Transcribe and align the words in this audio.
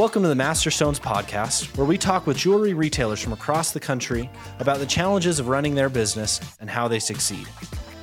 Welcome 0.00 0.22
to 0.22 0.30
the 0.30 0.34
Master 0.34 0.70
Stones 0.70 0.98
podcast, 0.98 1.76
where 1.76 1.86
we 1.86 1.98
talk 1.98 2.26
with 2.26 2.38
jewelry 2.38 2.72
retailers 2.72 3.20
from 3.20 3.34
across 3.34 3.72
the 3.72 3.80
country 3.80 4.30
about 4.58 4.78
the 4.78 4.86
challenges 4.86 5.38
of 5.38 5.48
running 5.48 5.74
their 5.74 5.90
business 5.90 6.40
and 6.58 6.70
how 6.70 6.88
they 6.88 6.98
succeed. 6.98 7.46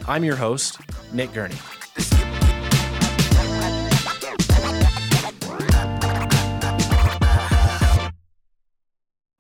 I'm 0.07 0.23
your 0.23 0.35
host, 0.35 0.79
Nick 1.11 1.33
Gurney. 1.33 1.55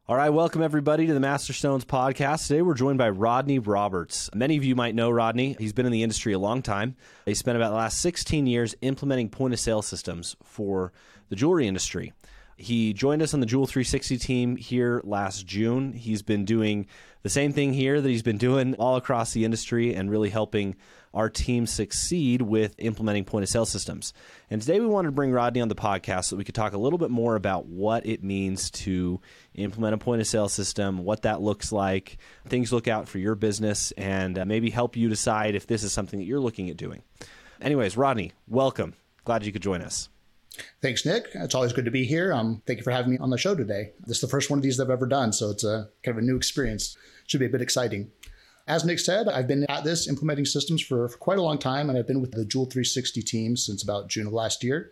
All 0.07 0.15
right, 0.15 0.31
welcome 0.31 0.63
everybody 0.63 1.05
to 1.05 1.13
the 1.13 1.19
Master 1.19 1.53
Stones 1.53 1.85
podcast. 1.85 2.47
Today 2.47 2.63
we're 2.63 2.73
joined 2.73 2.97
by 2.97 3.11
Rodney 3.11 3.59
Roberts. 3.59 4.31
Many 4.33 4.57
of 4.57 4.63
you 4.63 4.75
might 4.75 4.95
know 4.95 5.11
Rodney. 5.11 5.55
He's 5.59 5.73
been 5.73 5.85
in 5.85 5.91
the 5.91 6.01
industry 6.01 6.33
a 6.33 6.39
long 6.39 6.63
time. 6.63 6.95
He 7.27 7.35
spent 7.35 7.55
about 7.55 7.69
the 7.69 7.75
last 7.75 8.01
16 8.01 8.47
years 8.47 8.73
implementing 8.81 9.29
point 9.29 9.53
of 9.53 9.59
sale 9.59 9.83
systems 9.83 10.35
for 10.43 10.91
the 11.29 11.35
jewelry 11.35 11.67
industry. 11.67 12.13
He 12.57 12.93
joined 12.93 13.21
us 13.21 13.35
on 13.35 13.39
the 13.39 13.45
Jewel 13.45 13.67
360 13.67 14.17
team 14.17 14.55
here 14.55 14.99
last 15.03 15.45
June. 15.45 15.93
He's 15.93 16.23
been 16.23 16.43
doing 16.43 16.87
the 17.21 17.29
same 17.29 17.53
thing 17.53 17.71
here 17.71 18.01
that 18.01 18.09
he's 18.09 18.23
been 18.23 18.39
doing 18.39 18.73
all 18.75 18.95
across 18.95 19.31
the 19.31 19.45
industry 19.45 19.93
and 19.93 20.09
really 20.09 20.31
helping 20.31 20.75
our 21.13 21.29
team 21.29 21.67
succeed 21.67 22.41
with 22.41 22.73
implementing 22.79 23.25
point 23.25 23.43
of 23.43 23.49
sale 23.49 23.65
systems. 23.67 24.11
And 24.49 24.59
today 24.59 24.79
we 24.79 24.87
wanted 24.87 25.09
to 25.09 25.11
bring 25.11 25.31
Rodney 25.31 25.61
on 25.61 25.67
the 25.67 25.75
podcast 25.75 26.25
so 26.25 26.35
we 26.35 26.43
could 26.43 26.55
talk 26.55 26.73
a 26.73 26.79
little 26.79 26.97
bit 26.97 27.11
more 27.11 27.35
about 27.35 27.67
what 27.67 28.07
it 28.07 28.23
means 28.23 28.71
to 28.71 29.21
implement 29.53 29.93
a 29.93 29.99
point 29.99 30.21
of 30.21 30.27
sale 30.27 30.49
system, 30.49 31.03
what 31.03 31.21
that 31.21 31.41
looks 31.41 31.71
like, 31.71 32.17
things 32.47 32.73
look 32.73 32.87
out 32.87 33.07
for 33.07 33.19
your 33.19 33.35
business, 33.35 33.91
and 33.97 34.39
uh, 34.39 34.45
maybe 34.45 34.71
help 34.71 34.97
you 34.97 35.09
decide 35.09 35.53
if 35.53 35.67
this 35.67 35.83
is 35.83 35.93
something 35.93 36.17
that 36.17 36.25
you're 36.25 36.39
looking 36.39 36.71
at 36.71 36.77
doing. 36.77 37.03
Anyways, 37.61 37.97
Rodney, 37.97 38.33
welcome. 38.47 38.95
Glad 39.25 39.45
you 39.45 39.51
could 39.51 39.61
join 39.61 39.83
us. 39.83 40.09
Thanks, 40.81 41.05
Nick. 41.05 41.27
It's 41.33 41.55
always 41.55 41.73
good 41.73 41.85
to 41.85 41.91
be 41.91 42.05
here. 42.05 42.33
Um, 42.33 42.61
thank 42.65 42.77
you 42.79 42.83
for 42.83 42.91
having 42.91 43.11
me 43.11 43.17
on 43.17 43.29
the 43.29 43.37
show 43.37 43.55
today. 43.55 43.91
This 44.05 44.17
is 44.17 44.21
the 44.21 44.27
first 44.27 44.49
one 44.49 44.59
of 44.59 44.63
these 44.63 44.79
I've 44.79 44.89
ever 44.89 45.07
done, 45.07 45.33
so 45.33 45.49
it's 45.49 45.63
a 45.63 45.89
kind 46.03 46.17
of 46.17 46.23
a 46.23 46.25
new 46.25 46.35
experience. 46.35 46.97
Should 47.25 47.39
be 47.39 47.45
a 47.45 47.49
bit 47.49 47.61
exciting. 47.61 48.11
As 48.67 48.83
Nick 48.83 48.99
said, 48.99 49.29
I've 49.29 49.47
been 49.47 49.65
at 49.69 49.85
this 49.85 50.09
implementing 50.09 50.45
systems 50.45 50.81
for, 50.81 51.07
for 51.07 51.17
quite 51.17 51.37
a 51.37 51.41
long 51.41 51.57
time, 51.57 51.89
and 51.89 51.97
I've 51.97 52.07
been 52.07 52.21
with 52.21 52.31
the 52.31 52.45
Jewel 52.45 52.65
360 52.65 53.21
team 53.21 53.55
since 53.55 53.81
about 53.81 54.09
June 54.09 54.27
of 54.27 54.33
last 54.33 54.63
year. 54.63 54.91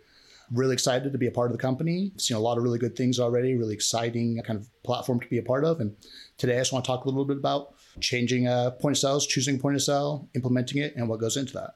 Really 0.50 0.72
excited 0.72 1.12
to 1.12 1.18
be 1.18 1.26
a 1.26 1.30
part 1.30 1.50
of 1.50 1.56
the 1.56 1.62
company. 1.62 2.12
Seen 2.16 2.36
a 2.36 2.40
lot 2.40 2.56
of 2.56 2.64
really 2.64 2.78
good 2.78 2.96
things 2.96 3.18
already, 3.18 3.54
really 3.54 3.74
exciting 3.74 4.40
kind 4.46 4.58
of 4.58 4.68
platform 4.82 5.20
to 5.20 5.28
be 5.28 5.38
a 5.38 5.42
part 5.42 5.64
of. 5.64 5.80
And 5.80 5.94
today 6.38 6.56
I 6.56 6.60
just 6.60 6.72
want 6.72 6.84
to 6.84 6.90
talk 6.90 7.04
a 7.04 7.08
little 7.08 7.24
bit 7.24 7.36
about 7.36 7.74
changing 8.00 8.46
uh, 8.46 8.70
point 8.70 8.96
of 8.96 8.98
sales, 8.98 9.26
choosing 9.26 9.58
point 9.58 9.76
of 9.76 9.82
sale, 9.82 10.28
implementing 10.34 10.80
it, 10.80 10.94
and 10.96 11.08
what 11.08 11.20
goes 11.20 11.36
into 11.36 11.52
that. 11.54 11.74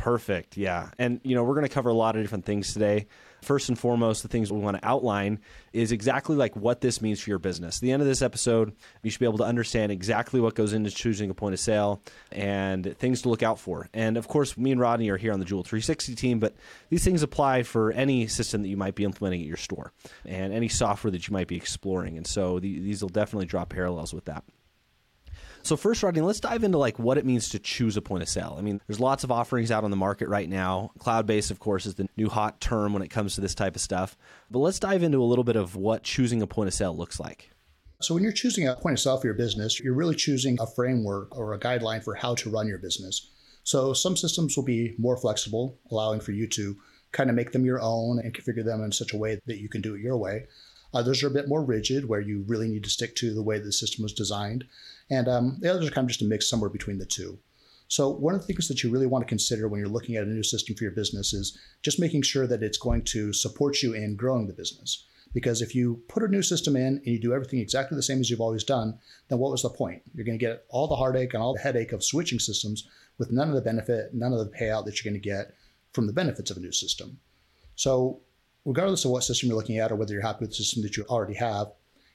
Perfect. 0.00 0.56
Yeah. 0.56 0.88
And, 0.98 1.20
you 1.24 1.34
know, 1.34 1.44
we're 1.44 1.54
going 1.54 1.66
to 1.66 1.72
cover 1.72 1.90
a 1.90 1.94
lot 1.94 2.16
of 2.16 2.22
different 2.22 2.46
things 2.46 2.72
today. 2.72 3.06
First 3.42 3.68
and 3.68 3.78
foremost, 3.78 4.22
the 4.22 4.28
things 4.28 4.50
we 4.50 4.58
want 4.58 4.78
to 4.80 4.86
outline 4.86 5.40
is 5.74 5.92
exactly 5.92 6.36
like 6.36 6.56
what 6.56 6.80
this 6.80 7.02
means 7.02 7.20
for 7.20 7.28
your 7.28 7.38
business. 7.38 7.76
At 7.76 7.80
the 7.82 7.92
end 7.92 8.00
of 8.00 8.08
this 8.08 8.22
episode, 8.22 8.74
you 9.02 9.10
should 9.10 9.20
be 9.20 9.26
able 9.26 9.38
to 9.38 9.44
understand 9.44 9.92
exactly 9.92 10.40
what 10.40 10.54
goes 10.54 10.72
into 10.72 10.90
choosing 10.90 11.28
a 11.28 11.34
point 11.34 11.52
of 11.52 11.60
sale 11.60 12.02
and 12.32 12.96
things 12.98 13.22
to 13.22 13.28
look 13.28 13.42
out 13.42 13.58
for. 13.58 13.90
And 13.92 14.16
of 14.16 14.26
course, 14.26 14.56
me 14.56 14.72
and 14.72 14.80
Rodney 14.80 15.10
are 15.10 15.18
here 15.18 15.32
on 15.32 15.38
the 15.38 15.44
Jewel 15.44 15.62
360 15.62 16.14
team, 16.14 16.38
but 16.38 16.54
these 16.88 17.04
things 17.04 17.22
apply 17.22 17.62
for 17.62 17.92
any 17.92 18.26
system 18.26 18.62
that 18.62 18.68
you 18.68 18.78
might 18.78 18.94
be 18.94 19.04
implementing 19.04 19.42
at 19.42 19.46
your 19.46 19.58
store 19.58 19.92
and 20.24 20.52
any 20.54 20.68
software 20.68 21.10
that 21.10 21.28
you 21.28 21.32
might 21.32 21.48
be 21.48 21.56
exploring. 21.56 22.16
And 22.16 22.26
so 22.26 22.58
these 22.58 23.02
will 23.02 23.10
definitely 23.10 23.46
draw 23.46 23.66
parallels 23.66 24.14
with 24.14 24.24
that. 24.26 24.44
So 25.62 25.76
first, 25.76 26.02
Rodney, 26.02 26.22
let's 26.22 26.40
dive 26.40 26.64
into 26.64 26.78
like 26.78 26.98
what 26.98 27.18
it 27.18 27.24
means 27.24 27.48
to 27.50 27.58
choose 27.58 27.96
a 27.96 28.02
point 28.02 28.22
of 28.22 28.28
sale. 28.28 28.56
I 28.58 28.62
mean, 28.62 28.80
there's 28.86 29.00
lots 29.00 29.24
of 29.24 29.30
offerings 29.30 29.70
out 29.70 29.84
on 29.84 29.90
the 29.90 29.96
market 29.96 30.28
right 30.28 30.48
now. 30.48 30.90
Cloud 30.98 31.26
based, 31.26 31.50
of 31.50 31.58
course, 31.58 31.86
is 31.86 31.94
the 31.94 32.08
new 32.16 32.28
hot 32.28 32.60
term 32.60 32.92
when 32.92 33.02
it 33.02 33.08
comes 33.08 33.34
to 33.34 33.40
this 33.40 33.54
type 33.54 33.76
of 33.76 33.82
stuff. 33.82 34.16
But 34.50 34.60
let's 34.60 34.78
dive 34.78 35.02
into 35.02 35.22
a 35.22 35.24
little 35.24 35.44
bit 35.44 35.56
of 35.56 35.76
what 35.76 36.02
choosing 36.02 36.42
a 36.42 36.46
point 36.46 36.68
of 36.68 36.74
sale 36.74 36.96
looks 36.96 37.20
like. 37.20 37.50
So 38.00 38.14
when 38.14 38.22
you're 38.22 38.32
choosing 38.32 38.66
a 38.66 38.76
point 38.76 38.94
of 38.94 39.00
sale 39.00 39.18
for 39.18 39.26
your 39.26 39.34
business, 39.34 39.78
you're 39.78 39.94
really 39.94 40.14
choosing 40.14 40.56
a 40.58 40.66
framework 40.66 41.36
or 41.36 41.52
a 41.52 41.60
guideline 41.60 42.02
for 42.02 42.14
how 42.14 42.34
to 42.36 42.50
run 42.50 42.66
your 42.66 42.78
business. 42.78 43.30
So 43.62 43.92
some 43.92 44.16
systems 44.16 44.56
will 44.56 44.64
be 44.64 44.94
more 44.98 45.18
flexible, 45.18 45.78
allowing 45.90 46.20
for 46.20 46.32
you 46.32 46.46
to 46.48 46.76
kind 47.12 47.28
of 47.28 47.36
make 47.36 47.52
them 47.52 47.66
your 47.66 47.80
own 47.82 48.18
and 48.18 48.32
configure 48.32 48.64
them 48.64 48.82
in 48.82 48.92
such 48.92 49.12
a 49.12 49.18
way 49.18 49.38
that 49.46 49.58
you 49.58 49.68
can 49.68 49.82
do 49.82 49.94
it 49.94 50.00
your 50.00 50.16
way. 50.16 50.46
Others 50.94 51.22
are 51.22 51.28
a 51.28 51.32
bit 51.32 51.46
more 51.48 51.62
rigid, 51.62 52.08
where 52.08 52.20
you 52.20 52.44
really 52.48 52.68
need 52.68 52.84
to 52.84 52.90
stick 52.90 53.14
to 53.16 53.34
the 53.34 53.42
way 53.42 53.58
the 53.58 53.72
system 53.72 54.02
was 54.02 54.12
designed. 54.12 54.64
And 55.10 55.28
um, 55.28 55.58
the 55.60 55.68
others 55.70 55.88
are 55.88 55.90
kind 55.90 56.04
of 56.04 56.08
just 56.08 56.22
a 56.22 56.26
mix 56.26 56.48
somewhere 56.48 56.70
between 56.70 56.98
the 56.98 57.06
two. 57.06 57.38
So, 57.88 58.08
one 58.08 58.36
of 58.36 58.40
the 58.40 58.46
things 58.46 58.68
that 58.68 58.84
you 58.84 58.90
really 58.90 59.06
want 59.06 59.22
to 59.22 59.28
consider 59.28 59.66
when 59.66 59.80
you're 59.80 59.88
looking 59.88 60.14
at 60.14 60.22
a 60.22 60.28
new 60.28 60.44
system 60.44 60.76
for 60.76 60.84
your 60.84 60.92
business 60.92 61.32
is 61.32 61.58
just 61.82 61.98
making 61.98 62.22
sure 62.22 62.46
that 62.46 62.62
it's 62.62 62.78
going 62.78 63.02
to 63.06 63.32
support 63.32 63.82
you 63.82 63.94
in 63.94 64.14
growing 64.14 64.46
the 64.46 64.52
business. 64.52 65.06
Because 65.32 65.60
if 65.60 65.74
you 65.74 66.02
put 66.08 66.22
a 66.22 66.28
new 66.28 66.42
system 66.42 66.76
in 66.76 66.98
and 66.98 67.06
you 67.06 67.18
do 67.18 67.34
everything 67.34 67.58
exactly 67.58 67.96
the 67.96 68.02
same 68.02 68.20
as 68.20 68.30
you've 68.30 68.40
always 68.40 68.64
done, 68.64 68.98
then 69.28 69.38
what 69.38 69.50
was 69.50 69.62
the 69.62 69.70
point? 69.70 70.02
You're 70.14 70.24
going 70.24 70.38
to 70.38 70.44
get 70.44 70.64
all 70.68 70.86
the 70.86 70.96
heartache 70.96 71.34
and 71.34 71.42
all 71.42 71.54
the 71.54 71.60
headache 71.60 71.92
of 71.92 72.04
switching 72.04 72.38
systems 72.38 72.88
with 73.18 73.32
none 73.32 73.48
of 73.48 73.54
the 73.54 73.60
benefit, 73.60 74.14
none 74.14 74.32
of 74.32 74.38
the 74.38 74.56
payout 74.56 74.84
that 74.84 75.02
you're 75.02 75.10
going 75.12 75.20
to 75.20 75.28
get 75.28 75.54
from 75.92 76.06
the 76.06 76.12
benefits 76.12 76.50
of 76.50 76.56
a 76.56 76.60
new 76.60 76.72
system. 76.72 77.18
So, 77.74 78.20
regardless 78.64 79.04
of 79.04 79.10
what 79.10 79.24
system 79.24 79.48
you're 79.48 79.58
looking 79.58 79.78
at 79.78 79.90
or 79.90 79.96
whether 79.96 80.12
you're 80.12 80.22
happy 80.22 80.40
with 80.42 80.50
the 80.50 80.56
system 80.56 80.82
that 80.82 80.96
you 80.96 81.04
already 81.04 81.34
have, 81.34 81.72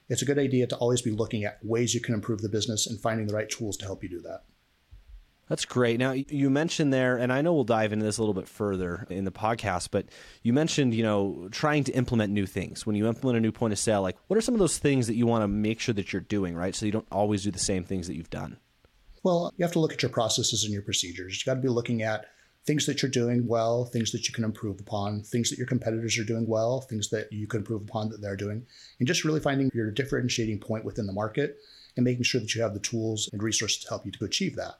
it's 0.08 0.22
a 0.22 0.26
good 0.26 0.38
idea 0.38 0.66
to 0.66 0.76
always 0.76 1.02
be 1.02 1.10
looking 1.10 1.44
at 1.44 1.58
ways 1.62 1.94
you 1.94 2.00
can 2.00 2.14
improve 2.14 2.42
the 2.42 2.48
business 2.48 2.86
and 2.86 3.00
finding 3.00 3.26
the 3.26 3.34
right 3.34 3.50
tools 3.50 3.76
to 3.78 3.84
help 3.84 4.02
you 4.02 4.08
do 4.08 4.20
that. 4.22 4.44
That's 5.48 5.64
great. 5.64 6.00
Now 6.00 6.10
you 6.10 6.50
mentioned 6.50 6.92
there, 6.92 7.16
and 7.16 7.32
I 7.32 7.40
know 7.40 7.54
we'll 7.54 7.64
dive 7.64 7.92
into 7.92 8.04
this 8.04 8.18
a 8.18 8.20
little 8.20 8.34
bit 8.34 8.48
further 8.48 9.06
in 9.08 9.24
the 9.24 9.30
podcast, 9.30 9.90
but 9.92 10.06
you 10.42 10.52
mentioned, 10.52 10.92
you 10.92 11.04
know, 11.04 11.48
trying 11.52 11.84
to 11.84 11.92
implement 11.92 12.32
new 12.32 12.46
things. 12.46 12.84
When 12.84 12.96
you 12.96 13.06
implement 13.06 13.38
a 13.38 13.40
new 13.40 13.52
point 13.52 13.72
of 13.72 13.78
sale, 13.78 14.02
like 14.02 14.16
what 14.26 14.36
are 14.36 14.40
some 14.40 14.54
of 14.54 14.58
those 14.58 14.78
things 14.78 15.06
that 15.06 15.14
you 15.14 15.26
want 15.26 15.42
to 15.44 15.48
make 15.48 15.78
sure 15.78 15.94
that 15.94 16.12
you're 16.12 16.22
doing, 16.22 16.56
right? 16.56 16.74
So 16.74 16.84
you 16.84 16.92
don't 16.92 17.06
always 17.12 17.44
do 17.44 17.52
the 17.52 17.60
same 17.60 17.84
things 17.84 18.08
that 18.08 18.16
you've 18.16 18.30
done. 18.30 18.58
Well, 19.22 19.52
you 19.56 19.64
have 19.64 19.72
to 19.72 19.80
look 19.80 19.92
at 19.92 20.02
your 20.02 20.10
processes 20.10 20.64
and 20.64 20.72
your 20.72 20.82
procedures. 20.82 21.40
You 21.40 21.50
got 21.50 21.56
to 21.56 21.62
be 21.62 21.68
looking 21.68 22.02
at 22.02 22.26
things 22.66 22.84
that 22.86 23.00
you're 23.00 23.10
doing 23.10 23.46
well, 23.46 23.84
things 23.84 24.10
that 24.10 24.26
you 24.26 24.34
can 24.34 24.44
improve 24.44 24.80
upon, 24.80 25.22
things 25.22 25.50
that 25.50 25.58
your 25.58 25.68
competitors 25.68 26.18
are 26.18 26.24
doing 26.24 26.46
well, 26.46 26.80
things 26.80 27.08
that 27.10 27.32
you 27.32 27.46
can 27.46 27.60
improve 27.60 27.82
upon 27.82 28.08
that 28.10 28.20
they're 28.20 28.36
doing, 28.36 28.66
and 28.98 29.06
just 29.06 29.24
really 29.24 29.40
finding 29.40 29.70
your 29.72 29.90
differentiating 29.92 30.58
point 30.58 30.84
within 30.84 31.06
the 31.06 31.12
market 31.12 31.58
and 31.96 32.04
making 32.04 32.24
sure 32.24 32.40
that 32.40 32.54
you 32.54 32.62
have 32.62 32.74
the 32.74 32.80
tools 32.80 33.30
and 33.32 33.42
resources 33.42 33.82
to 33.82 33.88
help 33.88 34.04
you 34.04 34.12
to 34.12 34.24
achieve 34.24 34.56
that. 34.56 34.74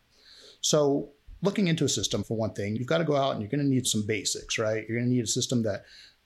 So, 0.61 1.11
looking 1.43 1.69
into 1.69 1.85
a 1.85 1.89
system 1.89 2.25
for 2.25 2.37
one 2.37 2.55
thing, 2.55 2.75
you've 2.77 2.89
got 2.89 2.99
to 2.99 3.05
go 3.05 3.17
out 3.17 3.33
and 3.33 3.41
you're 3.41 3.51
going 3.51 3.63
to 3.63 3.71
need 3.71 3.87
some 3.87 4.05
basics, 4.05 4.59
right? 4.59 4.85
You're 4.89 4.99
going 4.99 5.09
to 5.09 5.15
need 5.15 5.25
a 5.25 5.29
system 5.29 5.63
that 5.63 5.85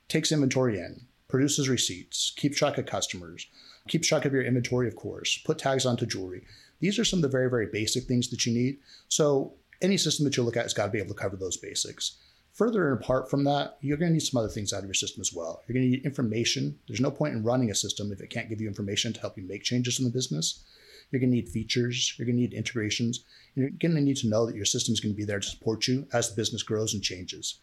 takes 0.08 0.32
inventory 0.32 0.78
in, 0.78 1.02
produces 1.28 1.68
receipts, 1.68 2.32
keeps 2.36 2.56
track 2.56 2.78
of 2.78 2.86
customers, 2.86 3.46
keeps 3.86 4.08
track 4.08 4.24
of 4.24 4.32
your 4.32 4.42
inventory, 4.42 4.88
of 4.88 4.96
course, 4.96 5.38
put 5.44 5.58
tags 5.58 5.84
onto 5.84 6.06
jewelry. 6.06 6.44
These 6.80 6.98
are 6.98 7.04
some 7.04 7.18
of 7.18 7.22
the 7.22 7.28
very, 7.28 7.50
very 7.50 7.66
basic 7.66 8.04
things 8.04 8.30
that 8.30 8.46
you 8.46 8.54
need. 8.54 8.78
So 9.08 9.54
any 9.82 9.96
system 9.96 10.24
that 10.24 10.36
you 10.36 10.42
look 10.42 10.56
at 10.56 10.64
has 10.64 10.74
got 10.74 10.86
to 10.86 10.92
be 10.92 10.98
able 10.98 11.14
to 11.14 11.20
cover 11.20 11.36
those 11.36 11.56
basics. 11.56 12.18
Further 12.54 12.92
and 12.92 13.00
apart 13.00 13.30
from 13.30 13.44
that, 13.44 13.78
you're 13.80 13.96
going 13.96 14.10
to 14.10 14.14
need 14.14 14.20
some 14.20 14.38
other 14.38 14.48
things 14.48 14.72
out 14.72 14.80
of 14.80 14.84
your 14.84 14.94
system 14.94 15.20
as 15.20 15.32
well. 15.32 15.62
You're 15.66 15.74
going 15.74 15.86
to 15.86 15.96
need 15.96 16.04
information. 16.04 16.78
There's 16.88 17.00
no 17.00 17.10
point 17.10 17.34
in 17.34 17.44
running 17.44 17.70
a 17.70 17.74
system 17.74 18.12
if 18.12 18.20
it 18.20 18.30
can't 18.30 18.48
give 18.48 18.60
you 18.60 18.68
information 18.68 19.12
to 19.12 19.20
help 19.20 19.38
you 19.38 19.44
make 19.44 19.62
changes 19.62 19.98
in 19.98 20.04
the 20.04 20.10
business. 20.10 20.64
You're 21.10 21.20
going 21.20 21.30
to 21.30 21.36
need 21.36 21.48
features. 21.48 22.14
You're 22.18 22.26
going 22.26 22.36
to 22.36 22.42
need 22.42 22.52
integrations. 22.52 23.24
You're 23.54 23.70
going 23.70 23.94
to 23.94 24.00
need 24.00 24.16
to 24.18 24.28
know 24.28 24.46
that 24.46 24.56
your 24.56 24.64
system 24.64 24.92
is 24.92 25.00
going 25.00 25.14
to 25.14 25.16
be 25.16 25.24
there 25.24 25.40
to 25.40 25.46
support 25.46 25.86
you 25.88 26.06
as 26.12 26.28
the 26.28 26.36
business 26.36 26.62
grows 26.62 26.94
and 26.94 27.02
changes. 27.02 27.60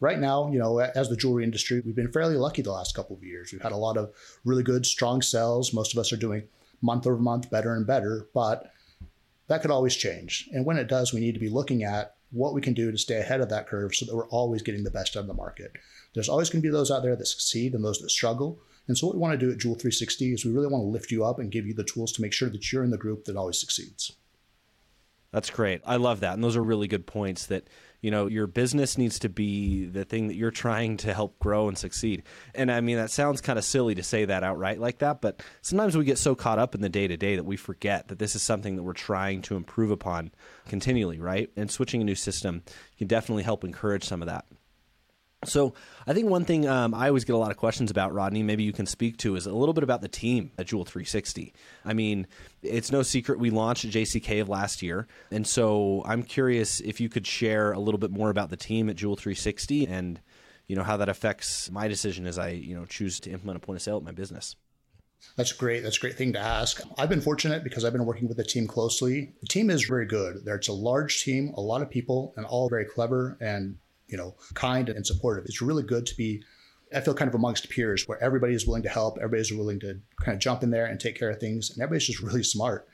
Right 0.00 0.18
now, 0.18 0.50
you 0.50 0.58
know, 0.58 0.78
as 0.78 1.08
the 1.08 1.16
jewelry 1.16 1.42
industry, 1.42 1.82
we've 1.84 1.96
been 1.96 2.12
fairly 2.12 2.36
lucky 2.36 2.62
the 2.62 2.72
last 2.72 2.94
couple 2.94 3.16
of 3.16 3.24
years. 3.24 3.52
We've 3.52 3.62
had 3.62 3.72
a 3.72 3.76
lot 3.76 3.96
of 3.96 4.12
really 4.44 4.62
good, 4.62 4.86
strong 4.86 5.22
sales. 5.22 5.74
Most 5.74 5.92
of 5.92 5.98
us 5.98 6.12
are 6.12 6.16
doing 6.16 6.44
month 6.80 7.06
over 7.06 7.18
month 7.18 7.50
better 7.50 7.74
and 7.74 7.86
better, 7.86 8.28
but 8.32 8.70
that 9.48 9.62
could 9.62 9.70
always 9.70 9.96
change. 9.96 10.48
And 10.52 10.64
when 10.64 10.76
it 10.76 10.88
does, 10.88 11.12
we 11.12 11.20
need 11.20 11.34
to 11.34 11.40
be 11.40 11.48
looking 11.48 11.82
at 11.82 12.14
what 12.30 12.54
we 12.54 12.60
can 12.60 12.74
do 12.74 12.92
to 12.92 12.98
stay 12.98 13.18
ahead 13.18 13.40
of 13.40 13.48
that 13.48 13.66
curve 13.66 13.94
so 13.94 14.04
that 14.04 14.14
we're 14.14 14.28
always 14.28 14.62
getting 14.62 14.84
the 14.84 14.90
best 14.90 15.16
out 15.16 15.20
of 15.20 15.26
the 15.26 15.34
market. 15.34 15.72
There's 16.14 16.28
always 16.28 16.50
going 16.50 16.62
to 16.62 16.68
be 16.68 16.72
those 16.72 16.90
out 16.90 17.02
there 17.02 17.16
that 17.16 17.26
succeed 17.26 17.74
and 17.74 17.84
those 17.84 17.98
that 17.98 18.10
struggle. 18.10 18.60
And 18.86 18.96
so, 18.96 19.06
what 19.06 19.16
we 19.16 19.20
want 19.20 19.38
to 19.38 19.46
do 19.46 19.52
at 19.52 19.58
Jewel 19.58 19.74
360 19.74 20.32
is 20.32 20.44
we 20.44 20.52
really 20.52 20.66
want 20.66 20.82
to 20.82 20.88
lift 20.88 21.10
you 21.10 21.24
up 21.24 21.38
and 21.38 21.50
give 21.50 21.66
you 21.66 21.74
the 21.74 21.84
tools 21.84 22.12
to 22.12 22.22
make 22.22 22.32
sure 22.32 22.48
that 22.48 22.72
you're 22.72 22.84
in 22.84 22.90
the 22.90 22.96
group 22.96 23.24
that 23.24 23.36
always 23.36 23.58
succeeds. 23.58 24.12
That's 25.30 25.50
great. 25.50 25.82
I 25.84 25.96
love 25.96 26.20
that. 26.20 26.34
And 26.34 26.42
those 26.42 26.56
are 26.56 26.62
really 26.62 26.88
good 26.88 27.06
points 27.06 27.46
that 27.46 27.68
you 28.00 28.10
know 28.10 28.26
your 28.26 28.46
business 28.46 28.96
needs 28.96 29.18
to 29.18 29.28
be 29.28 29.86
the 29.86 30.04
thing 30.04 30.28
that 30.28 30.34
you're 30.34 30.50
trying 30.50 30.96
to 30.98 31.12
help 31.12 31.38
grow 31.38 31.68
and 31.68 31.76
succeed. 31.76 32.22
And 32.54 32.70
i 32.70 32.80
mean 32.80 32.96
that 32.96 33.10
sounds 33.10 33.40
kind 33.40 33.58
of 33.58 33.64
silly 33.64 33.94
to 33.94 34.02
say 34.02 34.24
that 34.24 34.42
outright 34.42 34.80
like 34.80 34.98
that 34.98 35.20
but 35.20 35.42
sometimes 35.62 35.96
we 35.96 36.04
get 36.04 36.18
so 36.18 36.34
caught 36.34 36.58
up 36.58 36.74
in 36.74 36.80
the 36.80 36.88
day 36.88 37.06
to 37.06 37.16
day 37.16 37.36
that 37.36 37.44
we 37.44 37.56
forget 37.56 38.08
that 38.08 38.18
this 38.18 38.34
is 38.34 38.42
something 38.42 38.76
that 38.76 38.82
we're 38.82 38.92
trying 38.92 39.42
to 39.42 39.56
improve 39.56 39.90
upon 39.90 40.30
continually 40.68 41.18
right? 41.18 41.50
And 41.56 41.70
switching 41.70 42.00
a 42.00 42.04
new 42.04 42.14
system 42.14 42.62
can 42.98 43.06
definitely 43.06 43.42
help 43.42 43.64
encourage 43.64 44.04
some 44.04 44.22
of 44.22 44.28
that 44.28 44.44
so 45.44 45.74
I 46.06 46.14
think 46.14 46.28
one 46.28 46.44
thing 46.44 46.66
um, 46.68 46.94
I 46.94 47.08
always 47.08 47.24
get 47.24 47.34
a 47.34 47.38
lot 47.38 47.50
of 47.50 47.56
questions 47.56 47.90
about, 47.90 48.12
Rodney, 48.12 48.42
maybe 48.42 48.64
you 48.64 48.72
can 48.72 48.86
speak 48.86 49.18
to, 49.18 49.36
is 49.36 49.46
a 49.46 49.52
little 49.52 49.72
bit 49.72 49.84
about 49.84 50.00
the 50.00 50.08
team 50.08 50.50
at 50.58 50.66
Jewel 50.66 50.84
360. 50.84 51.52
I 51.84 51.92
mean, 51.92 52.26
it's 52.62 52.90
no 52.90 53.02
secret 53.02 53.38
we 53.38 53.50
launched 53.50 53.88
JCK 53.88 54.40
of 54.40 54.48
last 54.48 54.82
year, 54.82 55.06
and 55.30 55.46
so 55.46 56.02
I'm 56.04 56.22
curious 56.22 56.80
if 56.80 57.00
you 57.00 57.08
could 57.08 57.26
share 57.26 57.72
a 57.72 57.78
little 57.78 57.98
bit 57.98 58.10
more 58.10 58.30
about 58.30 58.50
the 58.50 58.56
team 58.56 58.88
at 58.88 58.96
Jewel 58.96 59.16
360 59.16 59.86
and 59.86 60.20
you 60.68 60.76
know, 60.76 60.82
how 60.82 60.98
that 60.98 61.08
affects 61.08 61.70
my 61.70 61.88
decision 61.88 62.26
as 62.26 62.38
I, 62.38 62.50
you 62.50 62.74
know, 62.74 62.84
choose 62.84 63.18
to 63.20 63.30
implement 63.30 63.56
a 63.56 63.60
point 63.60 63.78
of 63.78 63.82
sale 63.82 63.96
at 63.96 64.02
my 64.02 64.12
business. 64.12 64.54
That's 65.34 65.52
great. 65.52 65.82
That's 65.82 65.96
a 65.96 66.00
great 66.00 66.14
thing 66.14 66.34
to 66.34 66.38
ask. 66.38 66.80
I've 66.96 67.08
been 67.08 67.22
fortunate 67.22 67.64
because 67.64 67.84
I've 67.84 67.92
been 67.92 68.04
working 68.04 68.28
with 68.28 68.36
the 68.36 68.44
team 68.44 68.68
closely. 68.68 69.32
The 69.40 69.48
team 69.48 69.70
is 69.70 69.84
very 69.84 70.06
good. 70.06 70.44
There's 70.44 70.68
a 70.68 70.72
large 70.72 71.24
team, 71.24 71.52
a 71.56 71.60
lot 71.60 71.82
of 71.82 71.90
people, 71.90 72.34
and 72.36 72.46
all 72.46 72.68
very 72.68 72.84
clever 72.84 73.36
and 73.40 73.78
you 74.08 74.16
know 74.16 74.34
kind 74.54 74.88
and 74.88 75.06
supportive. 75.06 75.44
It's 75.44 75.62
really 75.62 75.82
good 75.82 76.06
to 76.06 76.16
be. 76.16 76.42
I 76.94 77.00
feel 77.00 77.12
kind 77.12 77.28
of 77.28 77.34
amongst 77.34 77.68
peers 77.68 78.08
where 78.08 78.22
everybody 78.22 78.54
is 78.54 78.66
willing 78.66 78.82
to 78.84 78.88
help, 78.88 79.18
everybody's 79.18 79.52
willing 79.52 79.78
to 79.80 80.00
kind 80.22 80.34
of 80.34 80.40
jump 80.40 80.62
in 80.62 80.70
there 80.70 80.86
and 80.86 80.98
take 80.98 81.18
care 81.18 81.28
of 81.30 81.38
things, 81.38 81.70
and 81.70 81.82
everybody's 81.82 82.06
just 82.06 82.22
really 82.22 82.42
smart. 82.42 82.88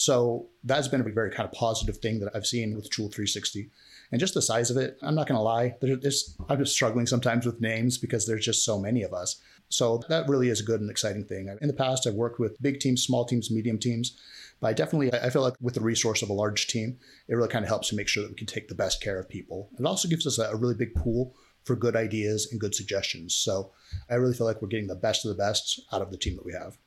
So 0.00 0.46
that's 0.64 0.88
been 0.88 1.02
a 1.02 1.04
very 1.04 1.30
kind 1.30 1.46
of 1.46 1.52
positive 1.52 1.98
thing 1.98 2.20
that 2.20 2.34
I've 2.34 2.46
seen 2.46 2.74
with 2.74 2.90
Jewel 2.90 3.08
360. 3.08 3.68
And 4.10 4.18
just 4.18 4.32
the 4.32 4.40
size 4.40 4.70
of 4.70 4.78
it, 4.78 4.96
I'm 5.02 5.14
not 5.14 5.28
going 5.28 5.36
to 5.36 5.42
lie, 5.42 5.76
there's, 5.82 6.38
I'm 6.48 6.58
just 6.58 6.72
struggling 6.72 7.06
sometimes 7.06 7.44
with 7.44 7.60
names 7.60 7.98
because 7.98 8.26
there's 8.26 8.46
just 8.46 8.64
so 8.64 8.78
many 8.78 9.02
of 9.02 9.12
us. 9.12 9.42
So 9.68 10.00
that 10.08 10.26
really 10.26 10.48
is 10.48 10.60
a 10.60 10.64
good 10.64 10.80
and 10.80 10.90
exciting 10.90 11.26
thing. 11.26 11.54
In 11.60 11.68
the 11.68 11.74
past, 11.74 12.06
I've 12.06 12.14
worked 12.14 12.40
with 12.40 12.60
big 12.62 12.80
teams, 12.80 13.02
small 13.02 13.26
teams, 13.26 13.50
medium 13.50 13.78
teams, 13.78 14.16
but 14.60 14.68
I 14.68 14.72
definitely 14.72 15.12
I 15.12 15.30
feel 15.30 15.42
like 15.42 15.54
with 15.60 15.74
the 15.74 15.80
resource 15.80 16.22
of 16.22 16.30
a 16.30 16.34
large 16.34 16.66
team, 16.66 16.98
it 17.28 17.34
really 17.34 17.48
kind 17.48 17.64
of 17.64 17.68
helps 17.68 17.88
to 17.88 17.96
make 17.96 18.08
sure 18.08 18.22
that 18.22 18.30
we 18.30 18.36
can 18.36 18.46
take 18.46 18.68
the 18.68 18.74
best 18.74 19.02
care 19.02 19.18
of 19.18 19.28
people. 19.28 19.70
It 19.78 19.86
also 19.86 20.08
gives 20.08 20.26
us 20.26 20.38
a 20.38 20.56
really 20.56 20.74
big 20.74 20.94
pool 20.94 21.34
for 21.64 21.76
good 21.76 21.96
ideas 21.96 22.48
and 22.50 22.60
good 22.60 22.74
suggestions. 22.74 23.34
So 23.34 23.72
I 24.08 24.14
really 24.14 24.34
feel 24.34 24.46
like 24.46 24.62
we're 24.62 24.68
getting 24.68 24.86
the 24.86 24.94
best 24.94 25.24
of 25.24 25.30
the 25.30 25.42
best 25.42 25.80
out 25.92 26.02
of 26.02 26.10
the 26.10 26.16
team 26.16 26.36
that 26.36 26.44
we 26.44 26.52
have. 26.52 26.78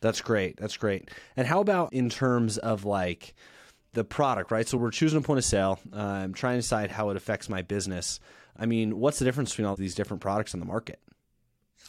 That's 0.00 0.20
great. 0.20 0.56
That's 0.58 0.76
great. 0.76 1.10
And 1.36 1.46
how 1.46 1.60
about 1.60 1.92
in 1.92 2.10
terms 2.10 2.58
of 2.58 2.84
like 2.84 3.34
the 3.94 4.04
product, 4.04 4.50
right? 4.50 4.68
So 4.68 4.76
we're 4.76 4.90
choosing 4.90 5.18
a 5.18 5.22
point 5.22 5.38
of 5.38 5.44
sale. 5.44 5.80
Uh, 5.92 6.00
I'm 6.00 6.34
trying 6.34 6.56
to 6.56 6.60
decide 6.60 6.90
how 6.90 7.10
it 7.10 7.16
affects 7.16 7.48
my 7.48 7.62
business. 7.62 8.20
I 8.56 8.66
mean, 8.66 8.98
what's 8.98 9.18
the 9.18 9.24
difference 9.24 9.50
between 9.50 9.66
all 9.66 9.76
these 9.76 9.94
different 9.94 10.20
products 10.20 10.54
on 10.54 10.60
the 10.60 10.66
market? 10.66 11.00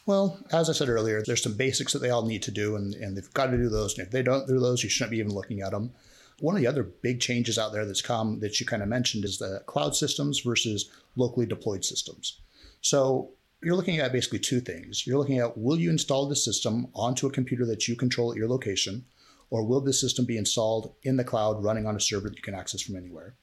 Well, 0.08 0.40
as 0.54 0.70
I 0.70 0.74
said 0.74 0.88
earlier, 0.88 1.22
there's 1.22 1.44
some 1.44 1.58
basics 1.58 1.92
that 1.92 2.00
they 2.00 2.12
all 2.12 2.26
need 2.26 2.42
to 2.44 2.52
do, 2.52 2.78
and, 2.78 2.96
and 2.96 3.16
they've 3.16 3.34
got 3.34 3.48
to 3.48 3.58
do 3.58 3.68
those. 3.68 3.98
And 3.98 4.08
if 4.08 4.12
they 4.12 4.24
don't 4.24 4.48
do 4.48 4.58
those, 4.58 4.82
you 4.82 4.90
shouldn't 4.90 5.12
be 5.12 5.18
even 5.18 5.34
looking 5.34 5.60
at 5.60 5.72
them. 5.72 5.92
One 6.40 6.56
of 6.56 6.62
the 6.62 6.68
other 6.68 6.84
big 6.84 7.20
changes 7.20 7.58
out 7.58 7.74
there 7.74 7.86
that's 7.86 8.02
come 8.02 8.40
that 8.40 8.58
you 8.58 8.66
kind 8.66 8.82
of 8.82 8.88
mentioned 8.88 9.26
is 9.26 9.38
the 9.38 9.62
cloud 9.66 9.98
systems 9.98 10.40
versus 10.40 10.90
locally 11.18 11.46
deployed 11.46 11.84
systems. 11.84 12.40
So 12.80 13.32
you're 13.62 13.76
looking 13.76 14.00
at 14.00 14.14
basically 14.14 14.40
two 14.40 14.62
things. 14.62 15.06
You're 15.06 15.18
looking 15.18 15.40
at 15.40 15.58
will 15.58 15.78
you 15.78 15.90
install 15.90 16.30
the 16.30 16.38
system 16.38 16.88
onto 16.94 17.28
a 17.28 17.32
computer 17.32 17.66
that 17.66 17.90
you 17.90 17.98
control 17.98 18.32
at 18.32 18.38
your 18.38 18.48
location, 18.48 19.04
or 19.50 19.66
will 19.66 19.82
this 19.82 20.00
system 20.00 20.24
be 20.24 20.38
installed 20.38 20.94
in 21.04 21.18
the 21.18 21.26
cloud 21.26 21.62
running 21.62 21.86
on 21.86 21.98
a 21.98 22.00
server 22.00 22.30
that 22.30 22.38
you 22.38 22.44
can 22.44 22.56
access 22.56 22.82
from 22.82 22.96
anywhere? 22.96 23.36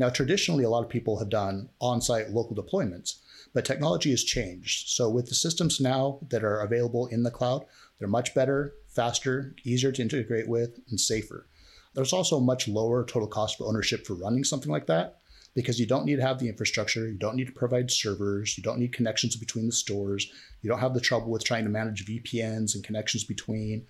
Now, 0.00 0.08
traditionally, 0.08 0.64
a 0.64 0.70
lot 0.70 0.82
of 0.82 0.90
people 0.90 1.18
have 1.18 1.30
done 1.30 1.68
on 1.80 2.00
site 2.00 2.30
local 2.30 2.56
deployments, 2.56 3.18
but 3.54 3.64
technology 3.64 4.10
has 4.10 4.24
changed. 4.24 4.88
So, 4.88 5.08
with 5.08 5.28
the 5.28 5.34
systems 5.34 5.80
now 5.80 6.20
that 6.28 6.44
are 6.44 6.60
available 6.60 7.06
in 7.06 7.22
the 7.22 7.30
cloud, 7.30 7.64
they're 7.98 8.08
much 8.08 8.34
better, 8.34 8.74
faster, 8.88 9.54
easier 9.64 9.92
to 9.92 10.02
integrate 10.02 10.48
with, 10.48 10.78
and 10.90 11.00
safer. 11.00 11.46
There's 11.94 12.12
also 12.12 12.38
much 12.38 12.68
lower 12.68 13.04
total 13.04 13.28
cost 13.28 13.60
of 13.60 13.66
ownership 13.66 14.06
for 14.06 14.14
running 14.14 14.44
something 14.44 14.70
like 14.70 14.86
that 14.86 15.18
because 15.54 15.80
you 15.80 15.86
don't 15.86 16.04
need 16.04 16.16
to 16.16 16.22
have 16.22 16.38
the 16.38 16.48
infrastructure, 16.48 17.08
you 17.08 17.18
don't 17.18 17.34
need 17.34 17.48
to 17.48 17.52
provide 17.52 17.90
servers, 17.90 18.56
you 18.56 18.62
don't 18.62 18.78
need 18.78 18.92
connections 18.92 19.34
between 19.34 19.66
the 19.66 19.72
stores, 19.72 20.30
you 20.62 20.70
don't 20.70 20.78
have 20.78 20.94
the 20.94 21.00
trouble 21.00 21.30
with 21.30 21.44
trying 21.44 21.64
to 21.64 21.70
manage 21.70 22.06
VPNs 22.06 22.74
and 22.74 22.84
connections 22.84 23.24
between. 23.24 23.84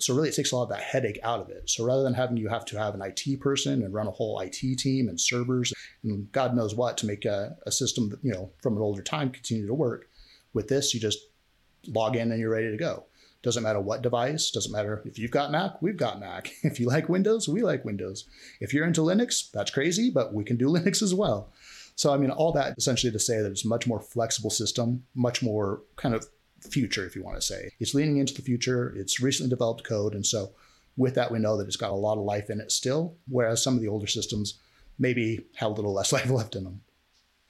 So 0.00 0.14
really, 0.14 0.28
it 0.28 0.34
takes 0.34 0.52
a 0.52 0.56
lot 0.56 0.64
of 0.64 0.68
that 0.70 0.82
headache 0.82 1.18
out 1.22 1.40
of 1.40 1.50
it. 1.50 1.68
So 1.68 1.84
rather 1.84 2.02
than 2.02 2.14
having 2.14 2.36
you 2.36 2.48
have 2.48 2.64
to 2.66 2.78
have 2.78 2.94
an 2.94 3.02
IT 3.02 3.40
person 3.40 3.82
and 3.82 3.92
run 3.92 4.06
a 4.06 4.12
whole 4.12 4.40
IT 4.40 4.78
team 4.78 5.08
and 5.08 5.20
servers 5.20 5.72
and 6.02 6.30
God 6.32 6.54
knows 6.54 6.74
what 6.74 6.96
to 6.98 7.06
make 7.06 7.24
a, 7.24 7.56
a 7.66 7.72
system 7.72 8.10
that, 8.10 8.18
you 8.22 8.32
know 8.32 8.50
from 8.62 8.76
an 8.76 8.82
older 8.82 9.02
time 9.02 9.30
continue 9.30 9.66
to 9.66 9.74
work, 9.74 10.08
with 10.52 10.68
this 10.68 10.94
you 10.94 11.00
just 11.00 11.18
log 11.86 12.16
in 12.16 12.30
and 12.30 12.40
you're 12.40 12.50
ready 12.50 12.70
to 12.70 12.76
go. 12.76 13.06
Doesn't 13.42 13.62
matter 13.62 13.80
what 13.80 14.02
device, 14.02 14.50
doesn't 14.50 14.72
matter 14.72 15.00
if 15.04 15.18
you've 15.18 15.30
got 15.30 15.52
Mac, 15.52 15.80
we've 15.80 15.96
got 15.96 16.18
Mac. 16.18 16.50
If 16.62 16.80
you 16.80 16.86
like 16.86 17.08
Windows, 17.08 17.48
we 17.48 17.62
like 17.62 17.84
Windows. 17.84 18.26
If 18.60 18.74
you're 18.74 18.86
into 18.86 19.02
Linux, 19.02 19.50
that's 19.52 19.70
crazy, 19.70 20.10
but 20.10 20.34
we 20.34 20.44
can 20.44 20.56
do 20.56 20.66
Linux 20.68 21.02
as 21.02 21.14
well. 21.14 21.52
So, 21.94 22.12
I 22.12 22.16
mean, 22.16 22.30
all 22.30 22.52
that 22.52 22.74
essentially 22.78 23.12
to 23.12 23.18
say 23.18 23.40
that 23.42 23.50
it's 23.50 23.64
a 23.64 23.68
much 23.68 23.86
more 23.86 24.00
flexible 24.00 24.50
system, 24.50 25.04
much 25.14 25.42
more 25.42 25.82
kind 25.96 26.14
of 26.14 26.26
future, 26.60 27.06
if 27.06 27.14
you 27.14 27.22
want 27.22 27.36
to 27.36 27.42
say. 27.42 27.70
It's 27.80 27.94
leaning 27.94 28.18
into 28.18 28.34
the 28.34 28.42
future, 28.42 28.92
it's 28.96 29.20
recently 29.20 29.50
developed 29.50 29.84
code. 29.84 30.14
And 30.14 30.26
so, 30.26 30.52
with 30.96 31.14
that, 31.14 31.30
we 31.30 31.38
know 31.38 31.56
that 31.56 31.66
it's 31.66 31.76
got 31.76 31.90
a 31.90 31.94
lot 31.94 32.18
of 32.18 32.24
life 32.24 32.50
in 32.50 32.60
it 32.60 32.72
still, 32.72 33.16
whereas 33.28 33.62
some 33.62 33.74
of 33.74 33.80
the 33.80 33.88
older 33.88 34.06
systems 34.06 34.58
maybe 34.98 35.46
have 35.56 35.70
a 35.70 35.74
little 35.74 35.94
less 35.94 36.12
life 36.14 36.30
left 36.30 36.56
in 36.56 36.64
them. 36.64 36.80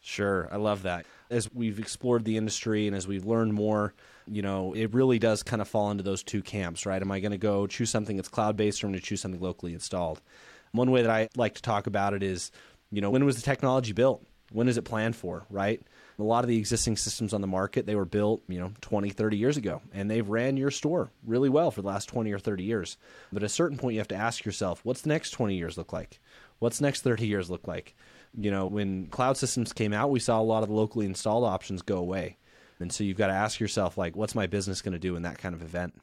Sure. 0.01 0.49
I 0.53 0.57
love 0.57 0.83
that. 0.83 1.07
As 1.31 1.53
we've 1.53 1.79
explored 1.79 2.25
the 2.25 2.37
industry 2.37 2.87
and 2.87 2.97
as 2.97 3.07
we've 3.07 3.27
learned 3.27 3.53
more, 3.53 3.95
you 4.27 4.43
know, 4.43 4.73
it 4.75 4.95
really 4.95 5.19
does 5.19 5.43
kind 5.43 5.61
of 5.61 5.69
fall 5.69 5.91
into 5.91 6.03
those 6.03 6.23
two 6.23 6.43
camps, 6.43 6.87
right? 6.87 7.01
Am 7.03 7.11
I 7.11 7.21
going 7.21 7.33
to 7.33 7.39
go 7.39 7.67
choose 7.67 7.91
something 7.91 8.17
that's 8.17 8.29
cloud 8.29 8.57
based 8.57 8.83
or 8.83 8.87
am 8.87 8.91
I 8.91 8.95
going 8.95 9.01
to 9.01 9.07
choose 9.07 9.21
something 9.21 9.41
locally 9.41 9.75
installed? 9.75 10.21
One 10.73 10.91
way 10.91 11.03
that 11.03 11.11
I 11.11 11.29
like 11.37 11.55
to 11.55 11.63
talk 11.63 11.87
about 11.87 12.15
it 12.15 12.23
is, 12.23 12.51
you 12.91 13.01
know, 13.01 13.11
when 13.11 13.25
was 13.25 13.37
the 13.37 13.43
technology 13.43 13.93
built? 13.93 14.25
When 14.51 14.69
is 14.69 14.79
it 14.79 14.83
planned 14.83 15.15
for, 15.15 15.45
right? 15.51 15.83
A 16.19 16.23
lot 16.23 16.43
of 16.43 16.49
the 16.49 16.59
existing 16.59 16.97
systems 16.97 17.35
on 17.35 17.43
the 17.43 17.47
market, 17.47 17.87
they 17.87 17.95
were 17.95 18.05
built, 18.05 18.43
you 18.49 18.59
know, 18.59 18.73
20, 18.81 19.11
30 19.11 19.37
years 19.37 19.57
ago, 19.57 19.83
and 19.93 20.11
they've 20.11 20.29
ran 20.29 20.57
your 20.57 20.71
store 20.71 21.11
really 21.27 21.49
well 21.49 21.71
for 21.71 21.83
the 21.83 21.89
last 21.89 22.09
20 22.09 22.33
or 22.33 22.39
30 22.39 22.65
years. 22.65 22.97
But 23.33 23.43
at 23.43 23.47
a 23.47 23.51
certain 23.51 23.77
point, 23.77 23.95
you 23.95 24.01
have 24.01 24.09
to 24.09 24.17
ask 24.17 24.45
yourself, 24.45 24.81
what's 24.85 25.03
the 25.03 25.11
next 25.11 25.31
20 25.31 25.55
years 25.55 25.77
look 25.77 25.93
like? 25.93 26.19
What's 26.59 26.81
next 26.81 27.03
30 27.03 27.27
years 27.27 27.51
look 27.51 27.69
like? 27.69 27.95
You 28.37 28.51
know, 28.51 28.67
when 28.67 29.07
cloud 29.07 29.37
systems 29.37 29.73
came 29.73 29.93
out, 29.93 30.11
we 30.11 30.21
saw 30.21 30.41
a 30.41 30.43
lot 30.43 30.63
of 30.63 30.69
the 30.69 30.75
locally 30.75 31.07
installed 31.07 31.45
options 31.45 31.83
go 31.83 31.99
away. 31.99 32.37
And 32.81 32.93
so 32.93 33.05
you've 33.05 33.17
got 33.17 33.29
to 33.29 33.33
ask 33.33 33.61
yourself, 33.61 33.99
like, 33.99 34.17
what's 34.17 34.35
my 34.35 34.47
business 34.47 34.83
going 34.83 34.93
to 34.93 34.99
do 34.99 35.17
in 35.17 35.23
that 35.23 35.39
kind 35.39 35.55
of 35.55 35.63
event? 35.63 36.01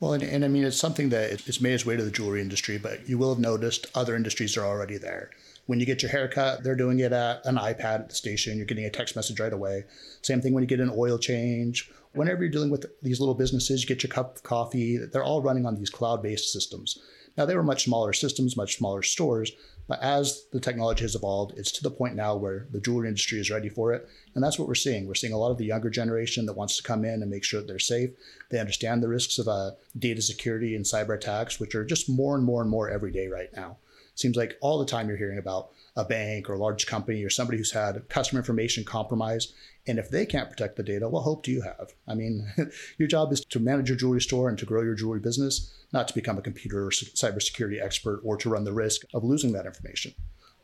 Well, 0.00 0.14
and, 0.14 0.22
and 0.22 0.44
I 0.44 0.48
mean, 0.48 0.64
it's 0.64 0.76
something 0.76 1.10
that 1.10 1.30
it's 1.30 1.60
made 1.60 1.74
its 1.74 1.86
way 1.86 1.96
to 1.96 2.04
the 2.04 2.10
jewelry 2.10 2.40
industry, 2.40 2.76
but 2.76 3.08
you 3.08 3.18
will 3.18 3.32
have 3.32 3.38
noticed 3.38 3.86
other 3.94 4.16
industries 4.16 4.56
are 4.56 4.64
already 4.64 4.98
there. 4.98 5.30
When 5.66 5.80
you 5.80 5.86
get 5.86 6.02
your 6.02 6.10
haircut, 6.10 6.64
they're 6.64 6.76
doing 6.76 7.00
it 7.00 7.12
at 7.12 7.44
an 7.46 7.56
iPad 7.56 8.00
at 8.00 8.08
the 8.08 8.14
station. 8.14 8.56
You're 8.56 8.66
getting 8.66 8.84
a 8.84 8.90
text 8.90 9.14
message 9.14 9.40
right 9.40 9.52
away. 9.52 9.84
Same 10.22 10.40
thing 10.40 10.52
when 10.52 10.62
you 10.62 10.66
get 10.66 10.80
an 10.80 10.92
oil 10.94 11.18
change. 11.18 11.90
Whenever 12.14 12.42
you're 12.42 12.50
dealing 12.50 12.70
with 12.70 12.86
these 13.00 13.20
little 13.20 13.34
businesses, 13.34 13.82
you 13.82 13.88
get 13.88 14.02
your 14.02 14.12
cup 14.12 14.36
of 14.36 14.42
coffee. 14.42 14.98
They're 14.98 15.24
all 15.24 15.40
running 15.40 15.64
on 15.64 15.76
these 15.76 15.90
cloud 15.90 16.22
based 16.22 16.52
systems. 16.52 16.98
Now, 17.36 17.46
they 17.46 17.56
were 17.56 17.62
much 17.62 17.84
smaller 17.84 18.12
systems, 18.12 18.58
much 18.58 18.76
smaller 18.76 19.02
stores, 19.02 19.52
but 19.88 20.02
as 20.02 20.44
the 20.52 20.60
technology 20.60 21.02
has 21.02 21.14
evolved, 21.14 21.54
it's 21.56 21.72
to 21.72 21.82
the 21.82 21.90
point 21.90 22.14
now 22.14 22.36
where 22.36 22.66
the 22.70 22.80
jewelry 22.80 23.08
industry 23.08 23.40
is 23.40 23.50
ready 23.50 23.68
for 23.68 23.92
it. 23.92 24.08
And 24.34 24.44
that's 24.44 24.58
what 24.58 24.68
we're 24.68 24.74
seeing. 24.74 25.06
We're 25.06 25.14
seeing 25.14 25.32
a 25.32 25.38
lot 25.38 25.50
of 25.50 25.58
the 25.58 25.64
younger 25.64 25.90
generation 25.90 26.46
that 26.46 26.56
wants 26.56 26.76
to 26.76 26.82
come 26.82 27.04
in 27.04 27.22
and 27.22 27.30
make 27.30 27.44
sure 27.44 27.60
that 27.60 27.66
they're 27.66 27.78
safe. 27.78 28.10
They 28.50 28.60
understand 28.60 29.02
the 29.02 29.08
risks 29.08 29.38
of 29.38 29.48
uh, 29.48 29.72
data 29.98 30.22
security 30.22 30.76
and 30.76 30.84
cyber 30.84 31.16
attacks, 31.16 31.58
which 31.58 31.74
are 31.74 31.84
just 31.84 32.08
more 32.08 32.36
and 32.36 32.44
more 32.44 32.62
and 32.62 32.70
more 32.70 32.90
every 32.90 33.10
day 33.10 33.28
right 33.28 33.50
now. 33.54 33.78
Seems 34.14 34.36
like 34.36 34.58
all 34.60 34.78
the 34.78 34.86
time 34.86 35.08
you're 35.08 35.16
hearing 35.16 35.38
about 35.38 35.70
a 35.96 36.04
bank 36.04 36.48
or 36.48 36.54
a 36.54 36.58
large 36.58 36.86
company 36.86 37.24
or 37.24 37.30
somebody 37.30 37.58
who's 37.58 37.72
had 37.72 38.08
customer 38.08 38.40
information 38.40 38.84
compromised. 38.84 39.54
And 39.86 39.98
if 39.98 40.10
they 40.10 40.26
can't 40.26 40.50
protect 40.50 40.76
the 40.76 40.82
data, 40.82 41.08
what 41.08 41.22
hope 41.22 41.42
do 41.42 41.50
you 41.50 41.62
have? 41.62 41.92
I 42.06 42.14
mean, 42.14 42.52
your 42.98 43.08
job 43.08 43.32
is 43.32 43.44
to 43.46 43.60
manage 43.60 43.88
your 43.88 43.98
jewelry 43.98 44.20
store 44.20 44.48
and 44.48 44.58
to 44.58 44.66
grow 44.66 44.82
your 44.82 44.94
jewelry 44.94 45.20
business, 45.20 45.72
not 45.92 46.08
to 46.08 46.14
become 46.14 46.38
a 46.38 46.42
computer 46.42 46.86
or 46.86 46.90
cybersecurity 46.90 47.82
expert 47.82 48.20
or 48.24 48.36
to 48.36 48.50
run 48.50 48.64
the 48.64 48.72
risk 48.72 49.02
of 49.14 49.24
losing 49.24 49.52
that 49.52 49.66
information. 49.66 50.14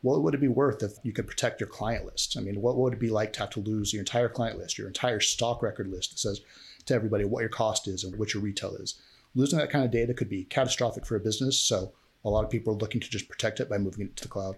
What 0.01 0.23
would 0.23 0.33
it 0.33 0.41
be 0.41 0.47
worth 0.47 0.81
if 0.81 0.93
you 1.03 1.11
could 1.11 1.27
protect 1.27 1.59
your 1.59 1.67
client 1.67 2.05
list? 2.05 2.37
I 2.37 2.41
mean, 2.41 2.61
what 2.61 2.77
would 2.77 2.93
it 2.93 2.99
be 2.99 3.09
like 3.09 3.33
to 3.33 3.41
have 3.41 3.49
to 3.51 3.59
lose 3.59 3.91
your 3.91 3.99
entire 3.99 4.29
client 4.29 4.57
list, 4.57 4.77
your 4.77 4.87
entire 4.87 5.19
stock 5.19 5.61
record 5.61 5.89
list 5.89 6.11
that 6.11 6.19
says 6.19 6.41
to 6.85 6.93
everybody 6.93 7.25
what 7.25 7.41
your 7.41 7.49
cost 7.49 7.87
is 7.87 8.05
and 8.05 8.17
what 8.17 8.33
your 8.33 8.41
retail 8.41 8.75
is? 8.75 8.95
Losing 9.35 9.59
that 9.59 9.69
kind 9.69 9.83
of 9.83 9.91
data 9.91 10.13
could 10.13 10.29
be 10.29 10.45
catastrophic 10.45 11.05
for 11.05 11.17
a 11.17 11.19
business. 11.19 11.59
So 11.59 11.91
a 12.29 12.31
lot 12.31 12.45
of 12.45 12.51
people 12.51 12.73
are 12.73 12.77
looking 12.77 13.01
to 13.01 13.09
just 13.09 13.27
protect 13.27 13.59
it 13.59 13.69
by 13.69 13.77
moving 13.77 14.05
it 14.05 14.15
to 14.17 14.23
the 14.23 14.29
cloud. 14.29 14.55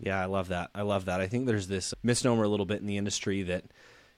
Yeah, 0.00 0.20
I 0.20 0.26
love 0.26 0.48
that. 0.48 0.70
I 0.74 0.82
love 0.82 1.04
that. 1.04 1.20
I 1.20 1.28
think 1.28 1.46
there's 1.46 1.68
this 1.68 1.94
misnomer 2.02 2.42
a 2.42 2.48
little 2.48 2.66
bit 2.66 2.80
in 2.80 2.86
the 2.86 2.98
industry 2.98 3.44
that, 3.44 3.64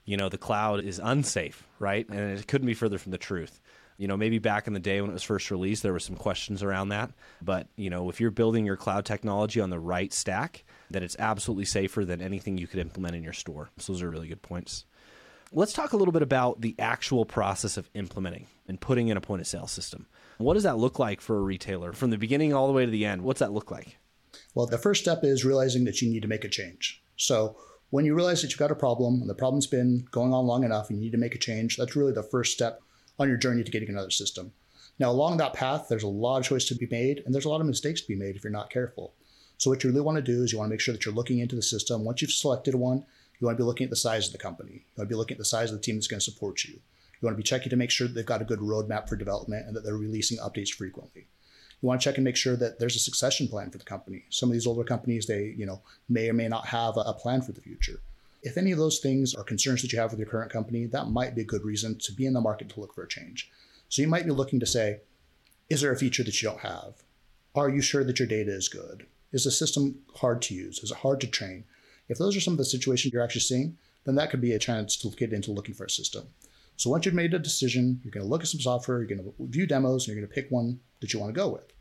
you 0.04 0.16
know, 0.16 0.28
the 0.28 0.38
cloud 0.38 0.82
is 0.82 0.98
unsafe, 1.02 1.66
right? 1.78 2.08
And 2.08 2.38
it 2.38 2.48
couldn't 2.48 2.66
be 2.66 2.74
further 2.74 2.98
from 2.98 3.12
the 3.12 3.18
truth. 3.18 3.60
You 3.98 4.08
know, 4.08 4.16
maybe 4.16 4.38
back 4.38 4.66
in 4.66 4.72
the 4.72 4.80
day 4.80 5.00
when 5.00 5.10
it 5.10 5.14
was 5.14 5.22
first 5.22 5.50
released, 5.50 5.82
there 5.82 5.92
were 5.92 5.98
some 5.98 6.16
questions 6.16 6.62
around 6.62 6.88
that. 6.88 7.12
But, 7.40 7.68
you 7.76 7.90
know, 7.90 8.08
if 8.08 8.20
you're 8.20 8.30
building 8.30 8.66
your 8.66 8.76
cloud 8.76 9.04
technology 9.04 9.60
on 9.60 9.70
the 9.70 9.78
right 9.78 10.12
stack, 10.12 10.64
then 10.90 11.02
it's 11.02 11.16
absolutely 11.18 11.64
safer 11.66 12.04
than 12.04 12.20
anything 12.20 12.58
you 12.58 12.66
could 12.66 12.80
implement 12.80 13.14
in 13.14 13.22
your 13.22 13.32
store. 13.32 13.70
So 13.78 13.92
those 13.92 14.02
are 14.02 14.10
really 14.10 14.28
good 14.28 14.42
points. 14.42 14.84
Let's 15.52 15.72
talk 15.72 15.92
a 15.92 15.96
little 15.96 16.12
bit 16.12 16.22
about 16.22 16.60
the 16.60 16.74
actual 16.76 17.24
process 17.24 17.76
of 17.76 17.88
implementing 17.94 18.48
and 18.66 18.80
putting 18.80 19.08
in 19.08 19.16
a 19.16 19.20
point 19.20 19.40
of 19.40 19.46
sale 19.46 19.68
system. 19.68 20.06
What 20.38 20.54
does 20.54 20.64
that 20.64 20.76
look 20.76 20.98
like 20.98 21.20
for 21.20 21.38
a 21.38 21.42
retailer 21.42 21.92
from 21.92 22.10
the 22.10 22.18
beginning 22.18 22.52
all 22.52 22.66
the 22.66 22.72
way 22.72 22.84
to 22.84 22.90
the 22.90 23.04
end? 23.04 23.22
What's 23.22 23.38
that 23.38 23.52
look 23.52 23.70
like? 23.70 23.96
Well, 24.54 24.66
the 24.66 24.76
first 24.76 25.02
step 25.02 25.20
is 25.22 25.44
realizing 25.44 25.84
that 25.84 26.02
you 26.02 26.10
need 26.10 26.22
to 26.22 26.28
make 26.28 26.44
a 26.44 26.48
change. 26.48 27.00
So 27.16 27.56
when 27.90 28.04
you 28.04 28.14
realize 28.14 28.42
that 28.42 28.50
you've 28.50 28.58
got 28.58 28.72
a 28.72 28.76
problem 28.76 29.20
and 29.20 29.30
the 29.30 29.34
problem's 29.34 29.68
been 29.68 30.06
going 30.10 30.34
on 30.34 30.46
long 30.46 30.64
enough 30.64 30.90
and 30.90 30.98
you 30.98 31.04
need 31.04 31.12
to 31.12 31.18
make 31.18 31.36
a 31.36 31.38
change, 31.38 31.76
that's 31.76 31.94
really 31.94 32.12
the 32.12 32.24
first 32.24 32.52
step 32.52 32.80
on 33.18 33.28
your 33.28 33.36
journey 33.36 33.62
to 33.62 33.70
getting 33.70 33.88
another 33.88 34.10
system. 34.10 34.52
Now, 34.98 35.12
along 35.12 35.36
that 35.36 35.54
path, 35.54 35.86
there's 35.88 36.02
a 36.02 36.08
lot 36.08 36.38
of 36.38 36.44
choice 36.44 36.64
to 36.66 36.74
be 36.74 36.88
made 36.90 37.22
and 37.24 37.32
there's 37.32 37.44
a 37.44 37.50
lot 37.50 37.60
of 37.60 37.68
mistakes 37.68 38.00
to 38.00 38.08
be 38.08 38.16
made 38.16 38.34
if 38.34 38.42
you're 38.42 38.50
not 38.50 38.70
careful. 38.70 39.14
So 39.58 39.70
what 39.70 39.84
you 39.84 39.90
really 39.90 40.02
want 40.02 40.16
to 40.16 40.22
do 40.22 40.42
is 40.42 40.52
you 40.52 40.58
want 40.58 40.68
to 40.68 40.72
make 40.72 40.80
sure 40.80 40.92
that 40.92 41.04
you're 41.04 41.14
looking 41.14 41.38
into 41.38 41.54
the 41.54 41.62
system. 41.62 42.04
Once 42.04 42.20
you've 42.20 42.32
selected 42.32 42.74
one, 42.74 43.06
You 43.38 43.46
want 43.46 43.58
to 43.58 43.62
be 43.62 43.66
looking 43.66 43.84
at 43.84 43.90
the 43.90 43.96
size 43.96 44.26
of 44.26 44.32
the 44.32 44.38
company. 44.38 44.72
You 44.72 44.98
want 44.98 45.08
to 45.08 45.14
be 45.14 45.18
looking 45.18 45.34
at 45.34 45.38
the 45.38 45.44
size 45.44 45.70
of 45.70 45.76
the 45.76 45.82
team 45.82 45.96
that's 45.96 46.06
going 46.06 46.20
to 46.20 46.24
support 46.24 46.64
you. 46.64 46.74
You 46.74 47.26
want 47.26 47.34
to 47.34 47.42
be 47.42 47.42
checking 47.42 47.70
to 47.70 47.76
make 47.76 47.90
sure 47.90 48.08
they've 48.08 48.24
got 48.24 48.42
a 48.42 48.46
good 48.46 48.60
roadmap 48.60 49.08
for 49.08 49.16
development 49.16 49.66
and 49.66 49.76
that 49.76 49.84
they're 49.84 49.96
releasing 49.96 50.38
updates 50.38 50.70
frequently. 50.70 51.26
You 51.82 51.88
want 51.88 52.00
to 52.00 52.04
check 52.04 52.16
and 52.16 52.24
make 52.24 52.36
sure 52.36 52.56
that 52.56 52.78
there's 52.78 52.96
a 52.96 53.00
succession 53.00 53.48
plan 53.48 53.70
for 53.70 53.78
the 53.78 53.84
company. 53.84 54.24
Some 54.30 54.48
of 54.48 54.54
these 54.54 54.66
older 54.66 54.84
companies, 54.84 55.26
they, 55.26 55.54
you 55.56 55.66
know, 55.66 55.82
may 56.08 56.28
or 56.28 56.32
may 56.32 56.48
not 56.48 56.66
have 56.66 56.94
a 56.96 57.12
plan 57.12 57.42
for 57.42 57.52
the 57.52 57.60
future. 57.60 58.00
If 58.42 58.56
any 58.56 58.72
of 58.72 58.78
those 58.78 58.98
things 58.98 59.34
are 59.34 59.42
concerns 59.42 59.82
that 59.82 59.92
you 59.92 59.98
have 59.98 60.10
with 60.10 60.20
your 60.20 60.28
current 60.28 60.52
company, 60.52 60.86
that 60.86 61.08
might 61.08 61.34
be 61.34 61.42
a 61.42 61.44
good 61.44 61.64
reason 61.64 61.98
to 61.98 62.12
be 62.12 62.26
in 62.26 62.32
the 62.32 62.40
market 62.40 62.68
to 62.70 62.80
look 62.80 62.94
for 62.94 63.02
a 63.02 63.08
change. 63.08 63.50
So 63.88 64.02
you 64.02 64.08
might 64.08 64.24
be 64.24 64.30
looking 64.30 64.60
to 64.60 64.66
say, 64.66 65.00
is 65.68 65.80
there 65.80 65.92
a 65.92 65.98
feature 65.98 66.22
that 66.22 66.40
you 66.40 66.48
don't 66.48 66.60
have? 66.60 67.02
Are 67.54 67.68
you 67.68 67.80
sure 67.80 68.04
that 68.04 68.18
your 68.18 68.28
data 68.28 68.52
is 68.52 68.68
good? 68.68 69.06
Is 69.32 69.44
the 69.44 69.50
system 69.50 70.00
hard 70.14 70.42
to 70.42 70.54
use? 70.54 70.78
Is 70.78 70.90
it 70.92 70.98
hard 70.98 71.20
to 71.22 71.26
train? 71.26 71.64
If 72.08 72.18
those 72.18 72.36
are 72.36 72.40
some 72.40 72.54
of 72.54 72.58
the 72.58 72.64
situations 72.64 73.12
you're 73.12 73.24
actually 73.24 73.40
seeing, 73.42 73.76
then 74.04 74.14
that 74.14 74.30
could 74.30 74.40
be 74.40 74.52
a 74.52 74.58
chance 74.58 74.96
to 74.96 75.10
get 75.10 75.32
into 75.32 75.52
looking 75.52 75.74
for 75.74 75.84
a 75.84 75.90
system. 75.90 76.28
So 76.76 76.90
once 76.90 77.06
you've 77.06 77.14
made 77.14 77.34
a 77.34 77.38
decision, 77.38 78.00
you're 78.04 78.12
going 78.12 78.24
to 78.24 78.30
look 78.30 78.42
at 78.42 78.48
some 78.48 78.60
software, 78.60 78.98
you're 78.98 79.06
going 79.06 79.24
to 79.24 79.34
view 79.40 79.66
demos, 79.66 80.06
and 80.06 80.14
you're 80.14 80.24
going 80.24 80.28
to 80.28 80.34
pick 80.34 80.50
one 80.50 80.78
that 81.00 81.12
you 81.12 81.18
want 81.18 81.34
to 81.34 81.40
go 81.40 81.48
with. 81.48 81.72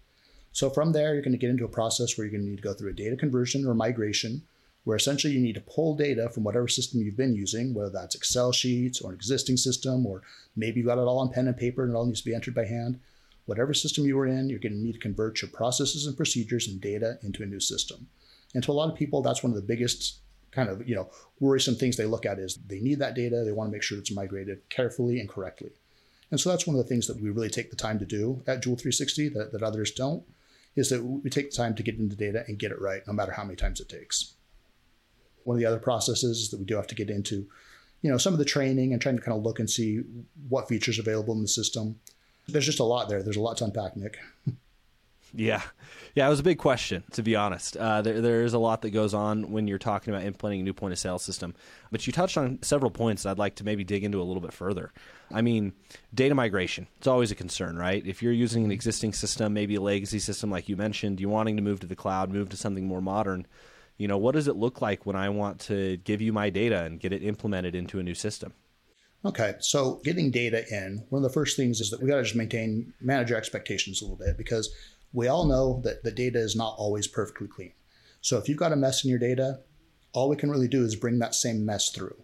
So 0.53 0.69
from 0.69 0.93
there, 0.93 1.13
you're 1.13 1.21
going 1.21 1.33
to 1.33 1.37
get 1.37 1.49
into 1.49 1.65
a 1.65 1.69
process 1.69 2.17
where 2.17 2.25
you're 2.25 2.31
going 2.31 2.45
to 2.45 2.49
need 2.49 2.57
to 2.57 2.63
go 2.63 2.73
through 2.73 2.91
a 2.91 2.93
data 2.93 3.17
conversion 3.17 3.65
or 3.65 3.73
migration, 3.73 4.41
where 4.85 4.95
essentially 4.95 5.33
you 5.33 5.41
need 5.41 5.55
to 5.55 5.61
pull 5.61 5.95
data 5.95 6.29
from 6.29 6.45
whatever 6.45 6.67
system 6.67 7.01
you've 7.01 7.17
been 7.17 7.35
using, 7.35 7.73
whether 7.73 7.89
that's 7.89 8.15
Excel 8.15 8.53
sheets 8.53 9.01
or 9.01 9.09
an 9.09 9.15
existing 9.15 9.57
system, 9.57 10.05
or 10.05 10.21
maybe 10.55 10.79
you've 10.79 10.87
got 10.87 10.97
it 10.97 11.01
all 11.01 11.19
on 11.19 11.29
pen 11.29 11.47
and 11.47 11.57
paper 11.57 11.83
and 11.83 11.91
it 11.91 11.95
all 11.95 12.05
needs 12.05 12.21
to 12.21 12.25
be 12.25 12.35
entered 12.35 12.55
by 12.55 12.65
hand. 12.65 12.99
Whatever 13.47 13.73
system 13.73 14.05
you 14.05 14.15
were 14.15 14.27
in, 14.27 14.49
you're 14.49 14.59
going 14.59 14.73
to 14.73 14.79
need 14.79 14.93
to 14.93 14.99
convert 14.99 15.41
your 15.41 15.51
processes 15.51 16.07
and 16.07 16.15
procedures 16.15 16.67
and 16.67 16.79
data 16.79 17.19
into 17.21 17.43
a 17.43 17.47
new 17.47 17.59
system. 17.59 18.07
And 18.55 18.63
to 18.63 18.71
a 18.71 18.73
lot 18.73 18.89
of 18.89 18.95
people, 18.95 19.21
that's 19.21 19.43
one 19.43 19.51
of 19.51 19.55
the 19.55 19.61
biggest 19.61 20.21
kind 20.51 20.69
of 20.69 20.87
you 20.87 20.95
know 20.95 21.09
worrisome 21.41 21.75
things 21.75 21.97
they 21.97 22.05
look 22.05 22.25
at 22.25 22.39
is 22.39 22.57
they 22.67 22.79
need 22.79 22.99
that 22.99 23.13
data. 23.13 23.43
They 23.43 23.51
want 23.51 23.67
to 23.67 23.71
make 23.71 23.83
sure 23.83 23.99
it's 23.99 24.15
migrated 24.15 24.67
carefully 24.69 25.19
and 25.19 25.29
correctly. 25.29 25.71
And 26.31 26.39
so 26.39 26.49
that's 26.49 26.65
one 26.65 26.75
of 26.75 26.81
the 26.81 26.89
things 26.89 27.05
that 27.07 27.21
we 27.21 27.29
really 27.29 27.49
take 27.49 27.69
the 27.69 27.75
time 27.75 27.99
to 27.99 28.05
do 28.05 28.41
at 28.47 28.63
Jewel 28.63 28.77
360 28.77 29.29
that, 29.29 29.51
that 29.51 29.61
others 29.61 29.91
don't 29.91 30.23
is 30.75 30.89
that 30.89 31.03
we 31.03 31.29
take 31.29 31.51
the 31.51 31.55
time 31.55 31.75
to 31.75 31.83
get 31.83 31.99
into 31.99 32.15
data 32.15 32.43
and 32.47 32.57
get 32.57 32.71
it 32.71 32.81
right 32.81 33.01
no 33.05 33.13
matter 33.13 33.31
how 33.31 33.43
many 33.43 33.55
times 33.55 33.79
it 33.79 33.89
takes. 33.89 34.33
One 35.43 35.55
of 35.55 35.59
the 35.59 35.67
other 35.67 35.79
processes 35.79 36.39
is 36.39 36.49
that 36.49 36.59
we 36.59 36.65
do 36.65 36.75
have 36.75 36.87
to 36.87 36.95
get 36.95 37.09
into 37.09 37.47
you 38.01 38.09
know 38.09 38.17
some 38.17 38.33
of 38.33 38.39
the 38.39 38.45
training 38.45 38.93
and 38.93 39.01
trying 39.01 39.17
to 39.17 39.21
kind 39.21 39.37
of 39.37 39.43
look 39.43 39.59
and 39.59 39.69
see 39.69 40.01
what 40.49 40.69
features 40.69 40.97
available 40.97 41.33
in 41.33 41.41
the 41.41 41.47
system. 41.47 41.99
There's 42.47 42.65
just 42.65 42.79
a 42.79 42.83
lot 42.83 43.09
there. 43.09 43.21
There's 43.21 43.37
a 43.37 43.41
lot 43.41 43.57
to 43.57 43.65
unpack 43.65 43.97
nick 43.97 44.17
Yeah, 45.37 45.61
yeah, 46.13 46.25
it 46.25 46.29
was 46.29 46.39
a 46.39 46.43
big 46.43 46.57
question 46.57 47.03
to 47.11 47.21
be 47.21 47.35
honest. 47.35 47.75
Uh, 47.75 48.01
there, 48.01 48.21
there 48.21 48.43
is 48.43 48.53
a 48.53 48.59
lot 48.59 48.81
that 48.83 48.91
goes 48.91 49.13
on 49.13 49.51
when 49.51 49.67
you're 49.67 49.77
talking 49.77 50.13
about 50.13 50.25
implementing 50.25 50.61
a 50.61 50.63
new 50.63 50.73
point 50.73 50.93
of 50.93 50.99
sale 50.99 51.19
system, 51.19 51.53
but 51.91 52.07
you 52.07 52.13
touched 52.13 52.37
on 52.37 52.59
several 52.61 52.89
points 52.89 53.23
that 53.23 53.31
I'd 53.31 53.37
like 53.37 53.55
to 53.55 53.65
maybe 53.65 53.83
dig 53.83 54.03
into 54.05 54.21
a 54.21 54.23
little 54.23 54.41
bit 54.41 54.53
further. 54.53 54.93
I 55.33 55.41
mean, 55.41 55.73
data 56.13 56.33
migration, 56.33 56.87
it's 56.97 57.07
always 57.07 57.31
a 57.31 57.35
concern, 57.35 57.77
right? 57.77 58.05
If 58.05 58.23
you're 58.23 58.31
using 58.31 58.63
an 58.63 58.71
existing 58.71 59.11
system, 59.11 59.53
maybe 59.53 59.75
a 59.75 59.81
legacy 59.81 60.19
system 60.19 60.49
like 60.49 60.69
you 60.69 60.77
mentioned, 60.77 61.19
you're 61.19 61.29
wanting 61.29 61.57
to 61.57 61.61
move 61.63 61.81
to 61.81 61.87
the 61.87 61.95
cloud, 61.95 62.31
move 62.31 62.49
to 62.49 62.57
something 62.57 62.87
more 62.87 63.01
modern. 63.01 63.45
You 63.97 64.07
know, 64.07 64.17
what 64.17 64.35
does 64.35 64.47
it 64.47 64.55
look 64.55 64.81
like 64.81 65.05
when 65.05 65.15
I 65.17 65.29
want 65.29 65.59
to 65.61 65.97
give 65.97 66.21
you 66.21 66.31
my 66.31 66.49
data 66.49 66.83
and 66.83 66.99
get 66.99 67.11
it 67.11 67.23
implemented 67.23 67.75
into 67.75 67.99
a 67.99 68.03
new 68.03 68.15
system? 68.15 68.53
Okay, 69.25 69.55
so 69.59 70.01
getting 70.03 70.29
data 70.29 70.63
in, 70.69 71.03
one 71.09 71.23
of 71.23 71.23
the 71.23 71.33
first 71.33 71.57
things 71.57 71.81
is 71.81 71.89
that 71.89 71.99
we 71.99 72.07
got 72.07 72.17
to 72.17 72.23
just 72.23 72.35
maintain, 72.35 72.93
manage 73.01 73.31
our 73.31 73.37
expectations 73.37 73.99
a 73.99 74.05
little 74.05 74.17
bit 74.17 74.37
because 74.37 74.69
we 75.13 75.27
all 75.27 75.45
know 75.45 75.81
that 75.83 76.03
the 76.03 76.11
data 76.11 76.39
is 76.39 76.55
not 76.55 76.75
always 76.77 77.07
perfectly 77.07 77.47
clean. 77.47 77.73
So 78.21 78.37
if 78.37 78.49
you've 78.49 78.57
got 78.57 78.71
a 78.71 78.75
mess 78.75 79.03
in 79.03 79.09
your 79.09 79.19
data, 79.19 79.59
all 80.13 80.29
we 80.29 80.35
can 80.35 80.49
really 80.49 80.67
do 80.67 80.83
is 80.83 80.95
bring 80.95 81.19
that 81.19 81.35
same 81.35 81.65
mess 81.65 81.89
through. 81.89 82.15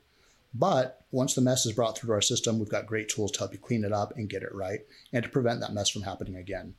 But 0.54 1.06
once 1.12 1.34
the 1.34 1.42
mess 1.42 1.66
is 1.66 1.74
brought 1.74 1.98
through 1.98 2.14
our 2.14 2.22
system, 2.22 2.60
we've 2.60 2.70
got 2.70 2.86
great 2.86 3.10
tools 3.10 3.32
to 3.32 3.40
help 3.40 3.54
you 3.54 3.60
clean 3.60 3.84
it 3.84 3.94
up 3.94 4.14
and 4.18 4.30
get 4.30 4.44
it 4.44 4.54
right 4.54 4.82
and 5.14 5.24
to 5.24 5.30
prevent 5.30 5.62
that 5.62 5.74
mess 5.74 5.90
from 5.90 6.02
happening 6.02 6.36
again. 6.36 6.74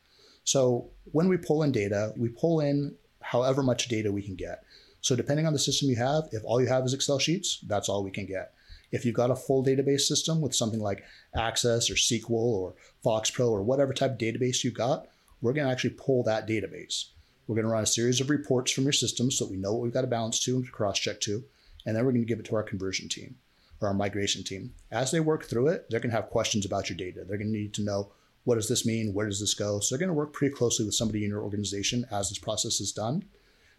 So 0.45 0.91
when 1.13 1.29
we 1.29 1.37
pull 1.37 1.63
in 1.63 1.73
data, 1.73 2.13
we 2.17 2.29
pull 2.29 2.61
in 2.61 2.97
however 3.21 3.63
much 3.63 3.89
data 3.89 4.11
we 4.11 4.23
can 4.23 4.35
get. 4.35 4.65
So 5.01 5.17
depending 5.17 5.47
on 5.47 5.53
the 5.53 5.59
system 5.59 5.89
you 5.89 5.97
have, 5.97 6.25
if 6.33 6.43
all 6.45 6.61
you 6.61 6.69
have 6.69 6.85
is 6.85 6.95
Excel 6.95 7.19
sheets, 7.19 7.61
that's 7.67 7.89
all 7.89 8.05
we 8.05 8.11
can 8.11 8.27
get. 8.27 8.53
If 8.91 9.05
you've 9.05 9.15
got 9.15 9.31
a 9.31 9.37
full 9.37 9.65
database 9.65 10.03
system 10.03 10.41
with 10.41 10.55
something 10.55 10.81
like 10.81 11.03
Access 11.35 11.91
or 11.91 11.95
SQL 11.95 12.31
or 12.31 12.75
FoxPro 13.05 13.49
or 13.49 13.63
whatever 13.63 13.95
type 13.95 14.13
of 14.13 14.19
database 14.19 14.63
you've 14.63 14.75
got, 14.75 15.07
we're 15.43 15.53
going 15.53 15.67
to 15.67 15.73
actually 15.73 15.91
pull 15.91 16.23
that 16.25 16.49
database. 16.49 17.07
We're 17.47 17.57
going 17.57 17.67
to 17.67 17.73
run 17.73 17.83
a 17.83 17.87
series 17.87 18.21
of 18.21 18.31
reports 18.31 18.73
from 18.73 18.85
your 18.85 18.93
system 18.93 19.31
so 19.31 19.45
that 19.45 19.51
we 19.51 19.59
know 19.59 19.73
what 19.73 19.83
we've 19.83 19.93
got 19.93 20.03
to 20.03 20.07
balance 20.07 20.39
to 20.45 20.57
and 20.57 20.73
cross 20.73 20.99
check 20.99 21.21
to. 21.23 21.45
And 21.85 21.97
then 21.97 22.05
we're 22.05 22.13
going 22.13 22.23
to 22.23 22.29
give 22.29 22.39
it 22.39 22.47
to 22.47 22.57
our 22.57 22.63
conversion 22.63 23.09
team 23.09 23.35
or 23.81 23.89
our 23.89 23.95
migration 23.95 24.45
team. 24.45 24.73
As 24.91 25.11
they 25.11 25.21
work 25.21 25.45
through 25.45 25.69
it, 25.69 25.87
they're 25.91 26.01
going 26.01 26.11
to 26.11 26.17
have 26.17 26.31
questions 26.31 26.65
about 26.65 26.89
your 26.89 26.97
data. 26.97 27.25
They're 27.27 27.37
going 27.37 27.53
to 27.53 27.59
need 27.59 27.75
to 27.75 27.83
know 27.83 28.13
what 28.45 28.57
does 28.57 28.69
this 28.69 28.87
mean? 28.87 29.15
Where 29.15 29.27
does 29.27 29.41
this 29.41 29.55
go? 29.55 29.81
So 29.81 29.95
they're 29.95 30.01
going 30.01 30.15
to 30.15 30.19
work 30.19 30.33
pretty 30.33 30.55
closely 30.55 30.85
with 30.85 30.95
somebody 30.95 31.25
in 31.25 31.31
your 31.31 31.43
organization 31.43 32.07
as 32.11 32.29
this 32.29 32.39
process 32.39 32.81
is 32.81 32.93
done. 32.93 33.25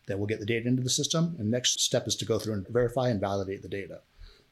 Then 0.06 0.18
we'll 0.18 0.28
get 0.28 0.40
the 0.40 0.46
data 0.46 0.68
into 0.68 0.84
the 0.84 0.90
system. 0.90 1.36
And 1.40 1.50
next 1.50 1.80
step 1.80 2.08
is 2.08 2.16
to 2.18 2.26
go 2.26 2.40
through 2.40 2.54
and 2.54 2.68
verify 2.68 3.10
and 3.10 3.20
validate 3.20 3.62
the 3.62 3.70
data. 3.70 4.02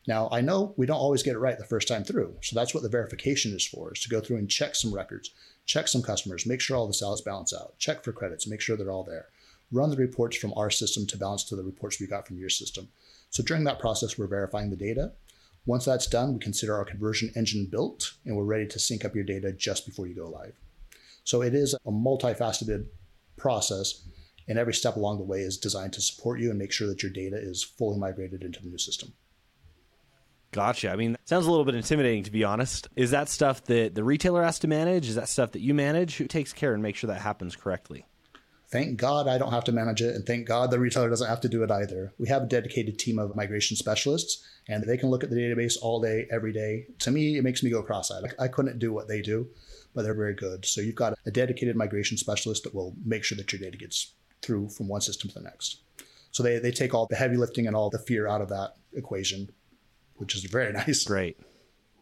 Now, 0.08 0.29
I 0.31 0.41
know 0.41 0.74
we 0.77 0.86
don't 0.86 0.98
always 0.98 1.22
get 1.22 1.36
it 1.36 1.39
right 1.39 1.58
the 1.58 1.63
first 1.63 1.88
time 1.88 2.03
through. 2.03 2.36
So 2.41 2.55
that's 2.55 2.74
what 2.74 2.81
the 2.84 2.89
verification 2.89 3.53
is 3.53 3.67
for, 3.67 3.93
is 3.93 4.00
to 4.01 4.10
go 4.10 4.20
through 4.20 4.38
and 4.38 4.50
check 4.50 4.75
some 4.75 4.93
records, 4.93 5.31
check 5.65 5.88
some 5.88 6.01
customers, 6.01 6.48
make 6.48 6.60
sure 6.60 6.75
all 6.75 6.88
the 6.88 6.93
sales 6.93 7.22
balance 7.22 7.53
out, 7.53 7.77
check 7.77 8.03
for 8.03 8.12
credits, 8.12 8.48
make 8.48 8.62
sure 8.62 8.75
they're 8.75 8.91
all 8.91 9.03
there. 9.03 9.27
Run 9.72 9.89
the 9.89 9.96
reports 9.96 10.38
from 10.38 10.53
our 10.55 10.70
system 10.70 11.05
to 11.08 11.17
balance 11.17 11.43
to 11.46 11.55
the 11.55 11.63
reports 11.63 12.00
we 12.00 12.08
got 12.08 12.27
from 12.27 12.38
your 12.38 12.50
system. 12.50 12.89
So 13.29 13.43
during 13.43 13.63
that 13.65 13.79
process, 13.79 14.17
we're 14.17 14.27
verifying 14.27 14.70
the 14.70 14.75
data. 14.75 15.13
Once 15.65 15.86
that's 15.86 16.08
done, 16.08 16.34
we 16.34 16.39
consider 16.39 16.75
our 16.75 16.84
conversion 16.84 17.31
engine 17.36 17.67
built 17.72 18.13
and 18.25 18.36
we're 18.36 18.43
ready 18.43 18.67
to 18.67 18.79
sync 18.79 19.05
up 19.05 19.15
your 19.15 19.24
data 19.24 19.51
just 19.51 19.86
before 19.86 20.08
you 20.08 20.15
go 20.15 20.27
live. 20.27 20.55
So 21.24 21.43
it 21.43 21.53
is 21.53 21.74
a 21.74 21.91
multifaceted 21.91 22.88
process, 23.38 24.01
and 24.48 24.58
every 24.58 24.74
step 24.74 24.96
along 24.96 25.20
the 25.20 25.24
way 25.24 25.41
is 25.41 25.58
designed 25.58 25.93
to 25.93 26.01
support 26.01 26.39
you 26.39 26.50
and 26.50 26.58
make 26.58 26.72
sure 26.72 26.88
that 26.88 27.03
your 27.03 27.12
data 27.12 27.38
is 27.38 27.63
fully 27.63 28.00
migrated 28.00 28.41
into 28.41 28.62
the 28.62 28.70
new 28.70 28.77
system. 28.79 29.13
Gotcha. 30.51 30.89
I 30.89 30.98
mean, 30.98 31.17
sounds 31.25 31.46
a 31.46 31.50
little 31.50 31.65
bit 31.65 31.75
intimidating 31.75 32.24
to 32.24 32.31
be 32.31 32.43
honest. 32.43 32.89
Is 32.96 33.12
that 33.12 33.29
stuff 33.29 33.63
that 33.65 33.96
the 33.96 34.03
retailer 34.03 34.43
has 34.43 34.60
to 34.60 34.67
manage? 34.67 35.08
Is 35.08 35.15
that 35.15 35.29
stuff 35.29 35.53
that 35.53 35.62
you 35.62 35.74
manage? 35.74 36.17
Who 36.17 36.27
takes 36.27 36.51
care 36.51 36.74
and 36.74 36.84
makes 36.84 37.00
sure 37.00 37.08
that 37.08 37.22
happens 37.22 37.55
correctly? 37.55 38.05
Thank 38.72 38.98
God 38.98 39.27
I 39.27 39.38
don't 39.38 39.51
have 39.51 39.65
to 39.65 39.74
manage 39.74 40.01
it, 40.01 40.15
and 40.15 40.25
thank 40.25 40.48
God 40.48 40.72
the 40.72 40.79
retailer 40.79 41.10
doesn't 41.10 41.27
have 41.27 41.41
to 41.41 41.50
do 41.50 41.62
it 41.62 41.72
either. 41.72 42.13
We 42.17 42.29
have 42.29 42.43
a 42.43 42.48
dedicated 42.48 42.98
team 42.98 43.20
of 43.20 43.36
migration 43.36 43.75
specialists, 43.75 44.48
and 44.70 44.81
they 44.84 44.96
can 44.96 45.10
look 45.10 45.25
at 45.25 45.29
the 45.29 45.36
database 45.36 45.75
all 45.81 46.00
day, 46.00 46.25
every 46.31 46.53
day. 46.53 46.86
To 47.00 47.12
me, 47.12 47.38
it 47.38 47.43
makes 47.43 47.63
me 47.63 47.70
go 47.70 47.84
cross-eyed. 47.84 48.34
I 48.39 48.48
couldn't 48.48 48.79
do 48.79 48.93
what 48.93 49.10
they 49.10 49.22
do, 49.22 49.50
but 49.93 50.03
they're 50.03 50.13
very 50.13 50.36
good. 50.36 50.65
So 50.65 50.79
you've 50.79 50.96
got 50.96 51.20
a 51.25 51.31
dedicated 51.31 51.75
migration 51.75 52.17
specialist 52.17 52.63
that 52.63 52.74
will 52.74 52.96
make 53.03 53.25
sure 53.25 53.36
that 53.36 53.51
your 53.51 53.60
data 53.60 53.77
gets 53.77 54.13
through 54.41 54.70
from 54.70 54.88
one 54.88 55.01
system 55.01 55.29
to 55.31 55.34
the 55.34 55.43
next. 55.43 55.81
So 56.31 56.41
they, 56.41 56.58
they 56.58 56.72
take 56.72 56.93
all 56.93 57.08
the 57.08 57.17
heavy 57.17 57.36
lifting 57.36 57.67
and 57.67 57.75
all 57.75 57.89
the 57.89 58.00
fear 58.00 58.25
out 58.25 58.39
of 58.39 58.48
that 58.50 58.75
equation 58.93 59.50
which 60.22 60.36
is 60.36 60.44
very 60.44 60.72
nice. 60.88 61.04
Great. 61.04 61.38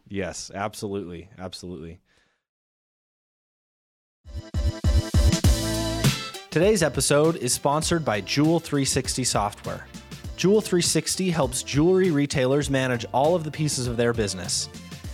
Yes, 0.06 0.50
absolutely. 0.54 1.30
Absolutely. 1.38 2.00
Today's 6.50 6.82
episode 6.82 7.36
is 7.36 7.54
sponsored 7.54 8.04
by 8.04 8.20
Jewel 8.20 8.60
360 8.60 9.24
Software. 9.24 9.86
Jewel 10.36 10.60
360 10.60 11.30
helps 11.30 11.62
jewelry 11.62 12.10
retailers 12.10 12.68
manage 12.68 13.06
all 13.12 13.34
of 13.34 13.44
the 13.44 13.50
pieces 13.50 13.86
of 13.86 13.96
their 13.96 14.12
business. 14.12 14.68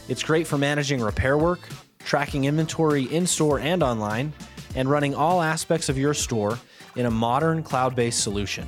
It's 0.09 0.23
great 0.23 0.47
for 0.47 0.57
managing 0.59 1.01
repair 1.01 1.37
work, 1.37 1.69
tracking 2.01 2.47
inventory 2.47 3.05
in 3.05 3.27
store 3.27 3.61
and 3.61 3.83
online, 3.83 4.33
and 4.75 4.91
running 4.91 5.15
all 5.15 5.43
aspects 5.43 5.89
of 5.89 5.99
your 5.99 6.15
store 6.15 6.59
in 6.97 7.07
a 7.07 7.11
modern 7.11 7.63
cloud 7.63 7.95
based 7.95 8.21
solution. 8.23 8.67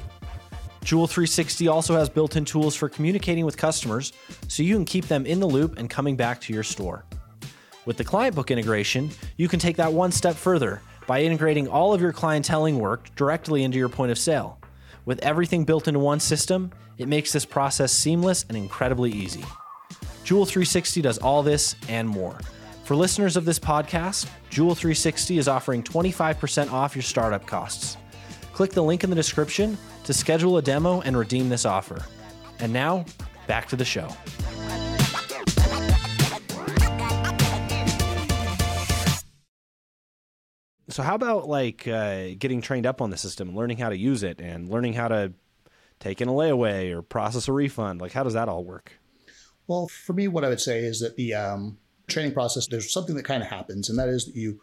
Jewel 0.89 1.07
360 1.07 1.69
also 1.69 1.97
has 1.97 2.09
built 2.09 2.35
in 2.35 2.47
tools 2.47 2.75
for 2.75 2.89
communicating 2.89 3.45
with 3.45 3.59
customers 3.59 4.15
so 4.49 4.63
you 4.63 4.75
can 4.75 4.87
keep 4.87 5.07
them 5.07 5.27
in 5.27 5.39
the 5.39 5.47
loop 5.47 5.77
and 5.77 5.91
coming 5.91 6.17
back 6.17 6.41
to 6.41 6.55
your 6.55 6.63
store. 6.63 7.05
With 7.85 7.99
the 7.99 8.05
client 8.05 8.35
book 8.35 8.51
integration, 8.51 9.11
you 9.37 9.49
can 9.49 9.61
take 9.61 9.77
that 9.77 9.93
one 9.93 10.11
step 10.11 10.35
further 10.35 10.81
by 11.07 11.21
integrating 11.21 11.69
all 11.69 11.93
of 11.93 12.01
your 12.01 12.15
clienteling 12.15 12.79
work 12.79 13.15
directly 13.17 13.65
into 13.65 13.77
your 13.77 13.91
point 13.91 14.13
of 14.13 14.19
sale. 14.19 14.59
With 15.05 15.19
everything 15.19 15.67
built 15.67 15.89
into 15.89 16.01
one 16.01 16.21
system, 16.21 16.73
it 16.97 17.07
makes 17.07 17.35
this 17.35 17.45
process 17.45 17.93
seamless 17.93 18.47
and 18.49 18.57
incredibly 18.57 19.11
easy. 19.11 19.45
Jewel 20.25 20.47
360 20.47 21.03
does 21.03 21.19
all 21.19 21.43
this 21.43 21.77
and 21.91 22.09
more. 22.09 22.39
For 22.85 22.97
listeners 22.97 23.37
of 23.37 23.45
this 23.45 23.59
podcast, 23.59 24.27
Jewel 24.49 24.75
360 24.75 25.37
is 25.37 25.49
offering 25.49 25.83
25% 25.83 26.73
off 26.73 26.97
your 26.97 27.03
startup 27.03 27.47
costs. 27.47 27.99
Click 28.59 28.73
the 28.73 28.83
link 28.83 29.05
in 29.05 29.11
the 29.11 29.15
description 29.15 29.79
to 30.03 30.13
schedule 30.13 30.57
a 30.57 30.63
demo 30.63 31.01
and 31.03 31.17
redeem 31.17 31.49
this 31.49 31.65
offer. 31.65 32.05
And 32.59 32.73
now, 32.73 33.05
back 33.47 33.69
to 33.69 33.77
the 33.77 33.85
show. 33.85 34.09
So, 40.89 41.05
how 41.05 41.15
about 41.15 41.47
like 41.47 41.87
uh, 41.87 42.31
getting 42.37 42.61
trained 42.61 42.85
up 42.85 43.01
on 43.01 43.11
the 43.11 43.17
system, 43.17 43.55
learning 43.55 43.77
how 43.77 43.91
to 43.91 43.97
use 43.97 44.25
it, 44.25 44.41
and 44.41 44.69
learning 44.69 44.95
how 44.95 45.07
to 45.07 45.33
take 46.01 46.21
in 46.21 46.27
a 46.27 46.33
layaway 46.33 46.93
or 46.93 47.03
process 47.03 47.47
a 47.47 47.53
refund? 47.53 48.01
Like, 48.01 48.11
how 48.11 48.25
does 48.25 48.35
that 48.35 48.49
all 48.49 48.65
work? 48.65 48.99
Well, 49.69 49.87
for 49.87 50.15
me, 50.15 50.27
what 50.27 50.45
I 50.45 50.49
would 50.49 50.61
say 50.61 50.81
is 50.81 50.99
that 50.99 51.15
the 51.15 51.33
um, 51.33 51.79
training 52.09 52.33
process, 52.33 52.67
there's 52.67 52.93
something 52.93 53.15
that 53.15 53.25
kind 53.25 53.41
of 53.41 53.51
happens, 53.51 53.89
and 53.89 53.97
that 54.01 54.09
is 54.09 54.25
that 54.25 54.35
you 54.35 54.61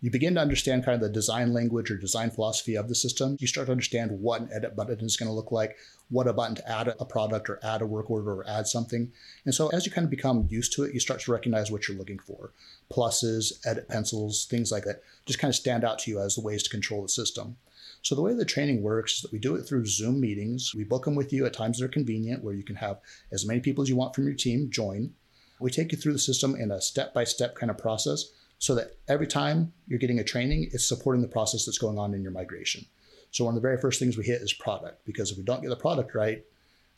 you 0.00 0.10
begin 0.10 0.34
to 0.34 0.40
understand 0.40 0.84
kind 0.84 0.94
of 0.94 1.00
the 1.00 1.12
design 1.12 1.52
language 1.52 1.90
or 1.90 1.96
design 1.96 2.30
philosophy 2.30 2.76
of 2.76 2.88
the 2.88 2.94
system. 2.94 3.36
You 3.40 3.48
start 3.48 3.66
to 3.66 3.72
understand 3.72 4.12
what 4.12 4.40
an 4.40 4.50
edit 4.52 4.76
button 4.76 5.04
is 5.04 5.16
going 5.16 5.28
to 5.28 5.34
look 5.34 5.50
like, 5.50 5.76
what 6.08 6.28
a 6.28 6.32
button 6.32 6.54
to 6.54 6.70
add 6.70 6.88
a 6.88 7.04
product 7.04 7.50
or 7.50 7.58
add 7.64 7.82
a 7.82 7.86
work 7.86 8.08
order 8.08 8.32
or 8.32 8.48
add 8.48 8.68
something. 8.68 9.10
And 9.44 9.54
so 9.54 9.68
as 9.68 9.84
you 9.84 9.92
kind 9.92 10.04
of 10.04 10.10
become 10.10 10.46
used 10.48 10.72
to 10.74 10.84
it, 10.84 10.94
you 10.94 11.00
start 11.00 11.20
to 11.22 11.32
recognize 11.32 11.72
what 11.72 11.88
you're 11.88 11.98
looking 11.98 12.20
for. 12.20 12.52
Pluses, 12.92 13.54
edit 13.66 13.88
pencils, 13.88 14.44
things 14.44 14.70
like 14.70 14.84
that 14.84 15.02
just 15.26 15.40
kind 15.40 15.50
of 15.50 15.56
stand 15.56 15.84
out 15.84 15.98
to 16.00 16.10
you 16.10 16.20
as 16.20 16.36
the 16.36 16.42
ways 16.42 16.62
to 16.62 16.70
control 16.70 17.02
the 17.02 17.08
system. 17.08 17.56
So 18.02 18.14
the 18.14 18.22
way 18.22 18.34
the 18.34 18.44
training 18.44 18.82
works 18.82 19.16
is 19.16 19.22
that 19.22 19.32
we 19.32 19.40
do 19.40 19.56
it 19.56 19.62
through 19.62 19.86
Zoom 19.86 20.20
meetings. 20.20 20.72
We 20.76 20.84
book 20.84 21.04
them 21.04 21.16
with 21.16 21.32
you 21.32 21.44
at 21.44 21.52
times 21.52 21.78
that 21.78 21.84
are 21.86 21.88
convenient 21.88 22.44
where 22.44 22.54
you 22.54 22.62
can 22.62 22.76
have 22.76 23.00
as 23.32 23.44
many 23.44 23.58
people 23.58 23.82
as 23.82 23.88
you 23.88 23.96
want 23.96 24.14
from 24.14 24.26
your 24.26 24.34
team 24.34 24.70
join. 24.70 25.14
We 25.60 25.72
take 25.72 25.90
you 25.90 25.98
through 25.98 26.12
the 26.12 26.20
system 26.20 26.54
in 26.54 26.70
a 26.70 26.80
step-by-step 26.80 27.56
kind 27.56 27.70
of 27.70 27.78
process 27.78 28.26
so 28.58 28.74
that 28.74 28.96
every 29.08 29.26
time 29.26 29.72
you're 29.86 29.98
getting 29.98 30.18
a 30.18 30.24
training, 30.24 30.68
it's 30.72 30.88
supporting 30.88 31.22
the 31.22 31.28
process 31.28 31.64
that's 31.64 31.78
going 31.78 31.98
on 31.98 32.14
in 32.14 32.22
your 32.22 32.32
migration. 32.32 32.84
So 33.30 33.44
one 33.44 33.54
of 33.54 33.62
the 33.62 33.66
very 33.66 33.80
first 33.80 33.98
things 33.98 34.16
we 34.16 34.24
hit 34.24 34.42
is 34.42 34.52
product, 34.52 35.04
because 35.04 35.30
if 35.30 35.38
we 35.38 35.44
don't 35.44 35.62
get 35.62 35.68
the 35.68 35.76
product 35.76 36.14
right, 36.14 36.44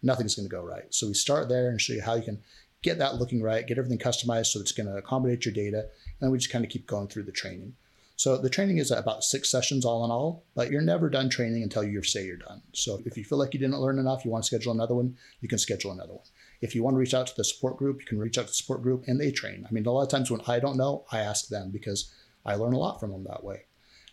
nothing's 0.02 0.34
going 0.34 0.48
to 0.48 0.54
go 0.54 0.62
right. 0.62 0.92
So 0.94 1.06
we 1.08 1.14
start 1.14 1.48
there 1.48 1.70
and 1.70 1.80
show 1.80 1.92
you 1.92 2.02
how 2.02 2.14
you 2.14 2.22
can 2.22 2.40
get 2.82 2.98
that 2.98 3.16
looking 3.16 3.42
right, 3.42 3.66
get 3.66 3.78
everything 3.78 3.98
customized 3.98 4.46
so 4.46 4.60
it's 4.60 4.72
going 4.72 4.86
to 4.86 4.96
accommodate 4.96 5.44
your 5.44 5.52
data, 5.54 5.80
and 5.80 6.20
then 6.20 6.30
we 6.30 6.38
just 6.38 6.52
kind 6.52 6.64
of 6.64 6.70
keep 6.70 6.86
going 6.86 7.08
through 7.08 7.24
the 7.24 7.32
training. 7.32 7.74
So 8.16 8.36
the 8.36 8.50
training 8.50 8.78
is 8.78 8.90
about 8.90 9.24
six 9.24 9.50
sessions 9.50 9.84
all 9.84 10.04
in 10.04 10.10
all, 10.10 10.44
but 10.54 10.70
you're 10.70 10.82
never 10.82 11.08
done 11.08 11.30
training 11.30 11.62
until 11.62 11.82
you 11.82 12.02
say 12.02 12.26
you're 12.26 12.36
done. 12.36 12.60
So 12.74 13.00
if 13.06 13.16
you 13.16 13.24
feel 13.24 13.38
like 13.38 13.54
you 13.54 13.60
didn't 13.60 13.80
learn 13.80 13.98
enough, 13.98 14.24
you 14.24 14.30
want 14.30 14.44
to 14.44 14.46
schedule 14.46 14.72
another 14.72 14.94
one, 14.94 15.16
you 15.40 15.48
can 15.48 15.58
schedule 15.58 15.92
another 15.92 16.12
one. 16.12 16.24
If 16.60 16.74
you 16.74 16.82
want 16.82 16.94
to 16.94 16.98
reach 16.98 17.14
out 17.14 17.26
to 17.28 17.36
the 17.36 17.44
support 17.44 17.76
group, 17.76 18.00
you 18.00 18.06
can 18.06 18.18
reach 18.18 18.36
out 18.36 18.42
to 18.42 18.48
the 18.48 18.54
support 18.54 18.82
group 18.82 19.04
and 19.06 19.18
they 19.18 19.30
train. 19.30 19.66
I 19.68 19.72
mean, 19.72 19.86
a 19.86 19.90
lot 19.90 20.02
of 20.02 20.08
times 20.08 20.30
when 20.30 20.42
I 20.46 20.60
don't 20.60 20.76
know, 20.76 21.04
I 21.10 21.20
ask 21.20 21.48
them 21.48 21.70
because 21.70 22.12
I 22.44 22.54
learn 22.54 22.74
a 22.74 22.78
lot 22.78 23.00
from 23.00 23.12
them 23.12 23.24
that 23.24 23.44
way. 23.44 23.64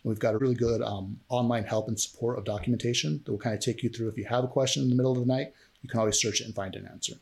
And 0.02 0.10
we've 0.10 0.18
got 0.18 0.34
a 0.34 0.38
really 0.38 0.54
good 0.54 0.80
um, 0.80 1.20
online 1.28 1.64
help 1.64 1.88
and 1.88 1.98
support 1.98 2.38
of 2.38 2.44
documentation 2.44 3.22
that 3.24 3.30
will 3.30 3.38
kind 3.38 3.54
of 3.54 3.60
take 3.60 3.82
you 3.82 3.90
through. 3.90 4.08
If 4.08 4.16
you 4.16 4.24
have 4.26 4.44
a 4.44 4.48
question 4.48 4.82
in 4.82 4.88
the 4.88 4.94
middle 4.94 5.12
of 5.12 5.18
the 5.18 5.26
night, 5.26 5.52
you 5.82 5.88
can 5.88 6.00
always 6.00 6.20
search 6.20 6.40
it 6.40 6.46
and 6.46 6.54
find 6.54 6.74
an 6.74 6.86
answer. 6.86 7.14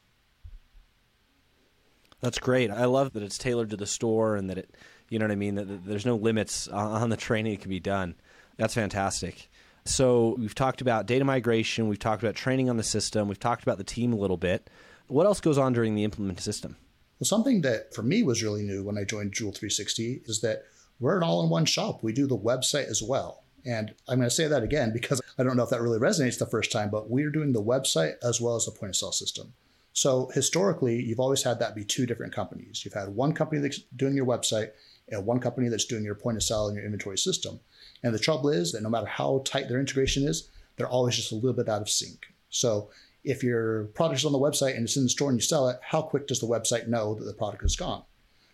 That's 2.20 2.38
great. 2.38 2.70
I 2.70 2.86
love 2.86 3.12
that 3.12 3.22
it's 3.22 3.38
tailored 3.38 3.70
to 3.70 3.76
the 3.76 3.86
store 3.86 4.36
and 4.36 4.48
that 4.48 4.58
it, 4.58 4.74
you 5.08 5.18
know 5.18 5.26
what 5.26 5.32
I 5.32 5.36
mean, 5.36 5.56
that, 5.56 5.84
there's 5.84 6.06
no 6.06 6.16
limits 6.16 6.68
on 6.68 7.10
the 7.10 7.16
training 7.16 7.52
that 7.52 7.60
can 7.60 7.70
be 7.70 7.80
done. 7.80 8.14
That's 8.56 8.74
fantastic. 8.74 9.50
So 9.84 10.34
we've 10.38 10.54
talked 10.54 10.80
about 10.80 11.06
data 11.06 11.24
migration, 11.24 11.88
we've 11.88 11.98
talked 11.98 12.22
about 12.22 12.34
training 12.34 12.68
on 12.68 12.76
the 12.76 12.82
system, 12.82 13.28
we've 13.28 13.38
talked 13.38 13.62
about 13.62 13.78
the 13.78 13.84
team 13.84 14.12
a 14.12 14.16
little 14.16 14.36
bit. 14.36 14.68
What 15.08 15.26
else 15.26 15.40
goes 15.40 15.58
on 15.58 15.72
during 15.72 15.94
the 15.94 16.04
implement 16.04 16.40
system? 16.40 16.76
Well, 17.18 17.26
something 17.26 17.62
that 17.62 17.94
for 17.94 18.02
me 18.02 18.22
was 18.22 18.42
really 18.42 18.62
new 18.62 18.84
when 18.84 18.98
I 18.98 19.04
joined 19.04 19.32
Jewel 19.32 19.52
360 19.52 20.22
is 20.26 20.40
that 20.40 20.64
we're 21.00 21.16
an 21.16 21.22
all 21.22 21.42
in 21.42 21.50
one 21.50 21.64
shop. 21.64 22.02
We 22.02 22.12
do 22.12 22.26
the 22.26 22.36
website 22.36 22.88
as 22.88 23.02
well. 23.02 23.44
And 23.64 23.94
I'm 24.08 24.18
going 24.18 24.28
to 24.28 24.34
say 24.34 24.46
that 24.46 24.62
again 24.62 24.92
because 24.92 25.20
I 25.38 25.42
don't 25.42 25.56
know 25.56 25.64
if 25.64 25.70
that 25.70 25.82
really 25.82 25.98
resonates 25.98 26.38
the 26.38 26.46
first 26.46 26.70
time, 26.70 26.90
but 26.90 27.10
we're 27.10 27.30
doing 27.30 27.52
the 27.52 27.62
website 27.62 28.14
as 28.22 28.40
well 28.40 28.56
as 28.56 28.64
the 28.64 28.70
point 28.70 28.90
of 28.90 28.96
sale 28.96 29.12
system. 29.12 29.54
So 29.92 30.30
historically, 30.34 31.02
you've 31.02 31.20
always 31.20 31.42
had 31.42 31.58
that 31.58 31.74
be 31.74 31.84
two 31.84 32.06
different 32.06 32.34
companies. 32.34 32.84
You've 32.84 32.94
had 32.94 33.08
one 33.08 33.32
company 33.32 33.60
that's 33.60 33.80
doing 33.96 34.14
your 34.14 34.26
website 34.26 34.70
and 35.08 35.24
one 35.24 35.40
company 35.40 35.68
that's 35.68 35.86
doing 35.86 36.04
your 36.04 36.14
point 36.14 36.36
of 36.36 36.42
sale 36.42 36.68
and 36.68 36.76
your 36.76 36.84
inventory 36.84 37.18
system. 37.18 37.60
And 38.02 38.14
the 38.14 38.18
trouble 38.18 38.50
is 38.50 38.72
that 38.72 38.82
no 38.82 38.90
matter 38.90 39.06
how 39.06 39.42
tight 39.44 39.68
their 39.68 39.80
integration 39.80 40.28
is, 40.28 40.48
they're 40.76 40.86
always 40.86 41.16
just 41.16 41.32
a 41.32 41.34
little 41.34 41.54
bit 41.54 41.68
out 41.68 41.82
of 41.82 41.88
sync. 41.88 42.26
So 42.50 42.90
if 43.26 43.42
your 43.42 43.86
product 43.86 44.20
is 44.20 44.24
on 44.24 44.32
the 44.32 44.38
website 44.38 44.76
and 44.76 44.84
it's 44.84 44.96
in 44.96 45.02
the 45.02 45.08
store 45.08 45.28
and 45.28 45.36
you 45.36 45.42
sell 45.42 45.68
it, 45.68 45.78
how 45.82 46.00
quick 46.00 46.28
does 46.28 46.38
the 46.38 46.46
website 46.46 46.86
know 46.86 47.14
that 47.16 47.24
the 47.24 47.34
product 47.34 47.64
is 47.64 47.74
gone? 47.74 48.04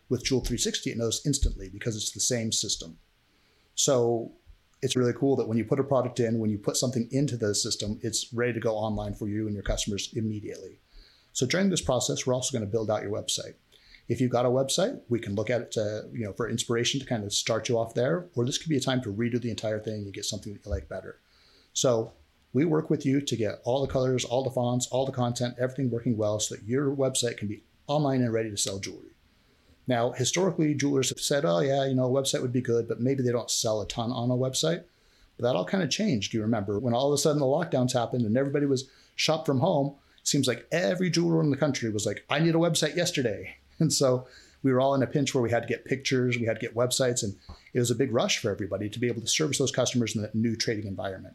With 0.08 0.24
Jewel 0.24 0.40
360, 0.40 0.90
it 0.90 0.96
knows 0.96 1.20
instantly 1.26 1.68
because 1.68 1.94
it's 1.94 2.10
the 2.10 2.20
same 2.20 2.50
system. 2.50 2.96
So 3.74 4.32
it's 4.80 4.96
really 4.96 5.12
cool 5.12 5.36
that 5.36 5.46
when 5.46 5.58
you 5.58 5.64
put 5.64 5.78
a 5.78 5.84
product 5.84 6.20
in, 6.20 6.38
when 6.38 6.50
you 6.50 6.56
put 6.56 6.78
something 6.78 7.06
into 7.12 7.36
the 7.36 7.54
system, 7.54 7.98
it's 8.02 8.32
ready 8.32 8.54
to 8.54 8.60
go 8.60 8.74
online 8.74 9.12
for 9.12 9.28
you 9.28 9.46
and 9.46 9.54
your 9.54 9.62
customers 9.62 10.10
immediately. 10.14 10.80
So 11.34 11.46
during 11.46 11.68
this 11.68 11.82
process, 11.82 12.26
we're 12.26 12.34
also 12.34 12.56
going 12.56 12.66
to 12.66 12.72
build 12.72 12.90
out 12.90 13.02
your 13.02 13.12
website. 13.12 13.54
If 14.08 14.22
you've 14.22 14.32
got 14.32 14.46
a 14.46 14.50
website, 14.50 15.00
we 15.10 15.20
can 15.20 15.34
look 15.34 15.50
at 15.50 15.60
it 15.60 15.72
to, 15.72 16.08
you 16.12 16.24
know, 16.24 16.32
for 16.32 16.48
inspiration 16.48 16.98
to 17.00 17.06
kind 17.06 17.24
of 17.24 17.32
start 17.32 17.68
you 17.68 17.78
off 17.78 17.92
there, 17.94 18.26
or 18.34 18.46
this 18.46 18.56
could 18.56 18.70
be 18.70 18.78
a 18.78 18.80
time 18.80 19.02
to 19.02 19.12
redo 19.12 19.40
the 19.40 19.50
entire 19.50 19.78
thing 19.78 20.04
and 20.04 20.14
get 20.14 20.24
something 20.24 20.54
that 20.54 20.64
you 20.64 20.70
like 20.70 20.88
better. 20.88 21.20
So 21.74 22.12
we 22.52 22.64
work 22.64 22.90
with 22.90 23.06
you 23.06 23.20
to 23.20 23.36
get 23.36 23.60
all 23.64 23.80
the 23.80 23.92
colors, 23.92 24.24
all 24.24 24.44
the 24.44 24.50
fonts, 24.50 24.86
all 24.88 25.06
the 25.06 25.12
content, 25.12 25.56
everything 25.58 25.90
working 25.90 26.16
well 26.16 26.38
so 26.38 26.54
that 26.54 26.64
your 26.64 26.94
website 26.94 27.38
can 27.38 27.48
be 27.48 27.62
online 27.86 28.22
and 28.22 28.32
ready 28.32 28.50
to 28.50 28.56
sell 28.56 28.78
jewelry. 28.78 29.12
Now, 29.86 30.12
historically, 30.12 30.74
jewelers 30.74 31.08
have 31.08 31.20
said, 31.20 31.44
oh, 31.44 31.60
yeah, 31.60 31.84
you 31.86 31.94
know, 31.94 32.04
a 32.04 32.22
website 32.22 32.42
would 32.42 32.52
be 32.52 32.60
good, 32.60 32.86
but 32.86 33.00
maybe 33.00 33.22
they 33.22 33.32
don't 33.32 33.50
sell 33.50 33.80
a 33.80 33.86
ton 33.86 34.12
on 34.12 34.30
a 34.30 34.34
website. 34.34 34.84
But 35.36 35.44
that 35.44 35.56
all 35.56 35.64
kind 35.64 35.82
of 35.82 35.90
changed. 35.90 36.30
Do 36.32 36.38
you 36.38 36.42
remember 36.42 36.78
when 36.78 36.94
all 36.94 37.08
of 37.08 37.14
a 37.14 37.18
sudden 37.18 37.40
the 37.40 37.46
lockdowns 37.46 37.92
happened 37.92 38.24
and 38.24 38.36
everybody 38.36 38.66
was 38.66 38.88
shop 39.16 39.44
from 39.46 39.60
home? 39.60 39.96
It 40.20 40.28
seems 40.28 40.46
like 40.46 40.66
every 40.70 41.10
jeweler 41.10 41.42
in 41.42 41.50
the 41.50 41.56
country 41.56 41.90
was 41.90 42.06
like, 42.06 42.24
I 42.30 42.38
need 42.38 42.54
a 42.54 42.58
website 42.58 42.96
yesterday. 42.96 43.56
And 43.78 43.92
so 43.92 44.28
we 44.62 44.70
were 44.70 44.80
all 44.80 44.94
in 44.94 45.02
a 45.02 45.08
pinch 45.08 45.34
where 45.34 45.42
we 45.42 45.50
had 45.50 45.62
to 45.62 45.68
get 45.68 45.84
pictures, 45.84 46.38
we 46.38 46.46
had 46.46 46.60
to 46.60 46.64
get 46.64 46.76
websites, 46.76 47.24
and 47.24 47.34
it 47.74 47.80
was 47.80 47.90
a 47.90 47.96
big 47.96 48.12
rush 48.12 48.38
for 48.38 48.48
everybody 48.48 48.88
to 48.88 49.00
be 49.00 49.08
able 49.08 49.22
to 49.22 49.26
service 49.26 49.58
those 49.58 49.72
customers 49.72 50.14
in 50.14 50.22
that 50.22 50.34
new 50.34 50.54
trading 50.54 50.86
environment. 50.86 51.34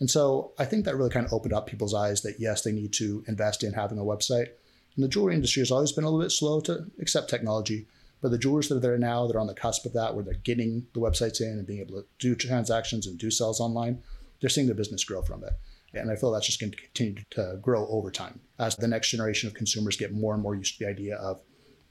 And 0.00 0.10
so 0.10 0.52
I 0.58 0.64
think 0.64 0.84
that 0.84 0.96
really 0.96 1.10
kind 1.10 1.26
of 1.26 1.32
opened 1.32 1.54
up 1.54 1.66
people's 1.66 1.94
eyes 1.94 2.22
that 2.22 2.36
yes, 2.38 2.62
they 2.62 2.72
need 2.72 2.92
to 2.94 3.24
invest 3.28 3.62
in 3.62 3.72
having 3.72 3.98
a 3.98 4.02
website. 4.02 4.48
And 4.96 5.04
the 5.04 5.08
jewelry 5.08 5.34
industry 5.34 5.60
has 5.60 5.70
always 5.70 5.92
been 5.92 6.04
a 6.04 6.08
little 6.08 6.24
bit 6.24 6.32
slow 6.32 6.60
to 6.62 6.86
accept 7.00 7.30
technology, 7.30 7.86
but 8.20 8.30
the 8.30 8.38
jewelers 8.38 8.68
that 8.68 8.76
are 8.76 8.80
there 8.80 8.98
now, 8.98 9.26
they're 9.26 9.40
on 9.40 9.46
the 9.46 9.54
cusp 9.54 9.84
of 9.86 9.92
that, 9.92 10.14
where 10.14 10.24
they're 10.24 10.34
getting 10.34 10.86
the 10.94 11.00
websites 11.00 11.40
in 11.40 11.58
and 11.58 11.66
being 11.66 11.80
able 11.80 12.00
to 12.00 12.06
do 12.18 12.34
transactions 12.34 13.06
and 13.06 13.18
do 13.18 13.30
sales 13.30 13.60
online. 13.60 14.02
They're 14.40 14.50
seeing 14.50 14.66
their 14.66 14.76
business 14.76 15.04
grow 15.04 15.22
from 15.22 15.44
it. 15.44 15.52
And 15.92 16.10
I 16.10 16.16
feel 16.16 16.32
that's 16.32 16.46
just 16.46 16.60
going 16.60 16.72
to 16.72 16.78
continue 16.78 17.22
to 17.30 17.58
grow 17.62 17.86
over 17.88 18.10
time 18.10 18.40
as 18.58 18.76
the 18.76 18.88
next 18.88 19.10
generation 19.10 19.46
of 19.48 19.54
consumers 19.54 19.96
get 19.96 20.12
more 20.12 20.34
and 20.34 20.42
more 20.42 20.54
used 20.54 20.78
to 20.78 20.84
the 20.84 20.90
idea 20.90 21.16
of 21.16 21.40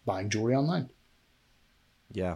buying 0.05 0.29
jewelry 0.29 0.55
online. 0.55 0.89
Yeah. 2.11 2.35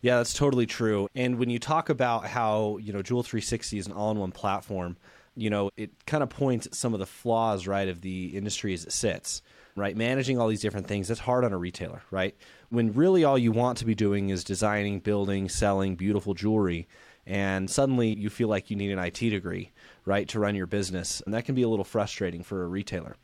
Yeah, 0.00 0.18
that's 0.18 0.34
totally 0.34 0.66
true. 0.66 1.08
And 1.14 1.38
when 1.38 1.50
you 1.50 1.58
talk 1.58 1.88
about 1.88 2.26
how, 2.26 2.78
you 2.78 2.92
know, 2.92 3.02
Jewel 3.02 3.22
360 3.22 3.78
is 3.78 3.86
an 3.86 3.92
all 3.92 4.10
in 4.10 4.18
one 4.18 4.32
platform, 4.32 4.96
you 5.34 5.50
know, 5.50 5.70
it 5.76 5.90
kind 6.06 6.22
of 6.22 6.30
points 6.30 6.66
at 6.66 6.74
some 6.74 6.94
of 6.94 7.00
the 7.00 7.06
flaws, 7.06 7.66
right, 7.66 7.88
of 7.88 8.00
the 8.00 8.28
industry 8.36 8.72
as 8.72 8.84
it 8.84 8.92
sits, 8.92 9.42
right? 9.76 9.96
Managing 9.96 10.38
all 10.38 10.48
these 10.48 10.62
different 10.62 10.86
things, 10.86 11.08
that's 11.08 11.20
hard 11.20 11.44
on 11.44 11.52
a 11.52 11.58
retailer, 11.58 12.02
right? 12.10 12.34
When 12.70 12.92
really 12.94 13.24
all 13.24 13.36
you 13.36 13.52
want 13.52 13.78
to 13.78 13.84
be 13.84 13.94
doing 13.94 14.30
is 14.30 14.44
designing, 14.44 15.00
building, 15.00 15.48
selling 15.48 15.94
beautiful 15.96 16.32
jewelry, 16.32 16.88
and 17.26 17.68
suddenly 17.68 18.14
you 18.14 18.30
feel 18.30 18.48
like 18.48 18.70
you 18.70 18.76
need 18.76 18.92
an 18.92 18.98
IT 18.98 19.18
degree, 19.18 19.72
right, 20.04 20.28
to 20.28 20.38
run 20.40 20.54
your 20.54 20.66
business. 20.66 21.20
And 21.26 21.34
that 21.34 21.44
can 21.44 21.54
be 21.54 21.62
a 21.62 21.68
little 21.68 21.84
frustrating 21.84 22.42
for 22.42 22.64
a 22.64 22.68
retailer. 22.68 23.16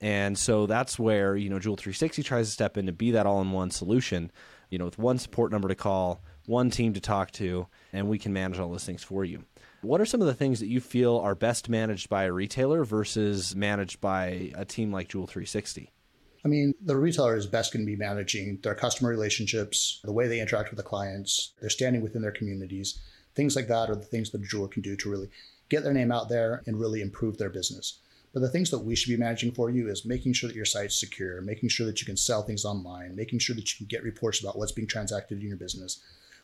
And 0.00 0.36
so 0.38 0.66
that's 0.66 0.98
where, 0.98 1.36
you 1.36 1.50
know, 1.50 1.58
Jewel 1.58 1.76
360 1.76 2.22
tries 2.22 2.46
to 2.46 2.52
step 2.52 2.78
in 2.78 2.86
to 2.86 2.92
be 2.92 3.10
that 3.10 3.26
all 3.26 3.42
in 3.42 3.52
one 3.52 3.70
solution, 3.70 4.32
you 4.70 4.78
know, 4.78 4.84
with 4.86 4.98
one 4.98 5.18
support 5.18 5.52
number 5.52 5.68
to 5.68 5.74
call, 5.74 6.22
one 6.46 6.70
team 6.70 6.94
to 6.94 7.00
talk 7.00 7.30
to, 7.32 7.66
and 7.92 8.08
we 8.08 8.18
can 8.18 8.32
manage 8.32 8.58
all 8.58 8.70
those 8.70 8.84
things 8.84 9.02
for 9.02 9.24
you. 9.24 9.44
What 9.82 10.00
are 10.00 10.06
some 10.06 10.20
of 10.20 10.26
the 10.26 10.34
things 10.34 10.60
that 10.60 10.66
you 10.66 10.80
feel 10.80 11.18
are 11.18 11.34
best 11.34 11.68
managed 11.68 12.08
by 12.08 12.24
a 12.24 12.32
retailer 12.32 12.84
versus 12.84 13.56
managed 13.56 14.00
by 14.00 14.52
a 14.54 14.64
team 14.64 14.92
like 14.92 15.08
Jewel 15.08 15.26
360? 15.26 15.92
I 16.44 16.48
mean, 16.48 16.74
the 16.80 16.96
retailer 16.96 17.36
is 17.36 17.46
best 17.46 17.72
going 17.72 17.84
to 17.84 17.90
be 17.90 17.96
managing 17.96 18.60
their 18.62 18.74
customer 18.74 19.10
relationships, 19.10 20.00
the 20.04 20.12
way 20.12 20.26
they 20.26 20.40
interact 20.40 20.70
with 20.70 20.78
the 20.78 20.82
clients, 20.82 21.52
their 21.60 21.70
standing 21.70 22.02
within 22.02 22.22
their 22.22 22.32
communities. 22.32 22.98
Things 23.34 23.56
like 23.56 23.68
that 23.68 23.90
are 23.90 23.96
the 23.96 24.04
things 24.04 24.30
that 24.30 24.40
a 24.40 24.46
jeweler 24.46 24.68
can 24.68 24.82
do 24.82 24.96
to 24.96 25.10
really 25.10 25.28
get 25.68 25.84
their 25.84 25.92
name 25.92 26.10
out 26.10 26.28
there 26.28 26.62
and 26.66 26.80
really 26.80 27.00
improve 27.00 27.38
their 27.38 27.50
business. 27.50 28.00
But 28.32 28.40
the 28.40 28.48
things 28.48 28.70
that 28.70 28.78
we 28.78 28.94
should 28.94 29.10
be 29.10 29.16
managing 29.16 29.52
for 29.52 29.70
you 29.70 29.88
is 29.88 30.04
making 30.04 30.34
sure 30.34 30.48
that 30.48 30.56
your 30.56 30.64
site's 30.64 30.98
secure, 30.98 31.40
making 31.40 31.68
sure 31.68 31.86
that 31.86 32.00
you 32.00 32.06
can 32.06 32.16
sell 32.16 32.42
things 32.42 32.64
online, 32.64 33.16
making 33.16 33.40
sure 33.40 33.56
that 33.56 33.72
you 33.72 33.78
can 33.78 33.86
get 33.86 34.04
reports 34.04 34.40
about 34.40 34.56
what's 34.56 34.72
being 34.72 34.86
transacted 34.86 35.40
in 35.40 35.48
your 35.48 35.56
business. 35.56 36.00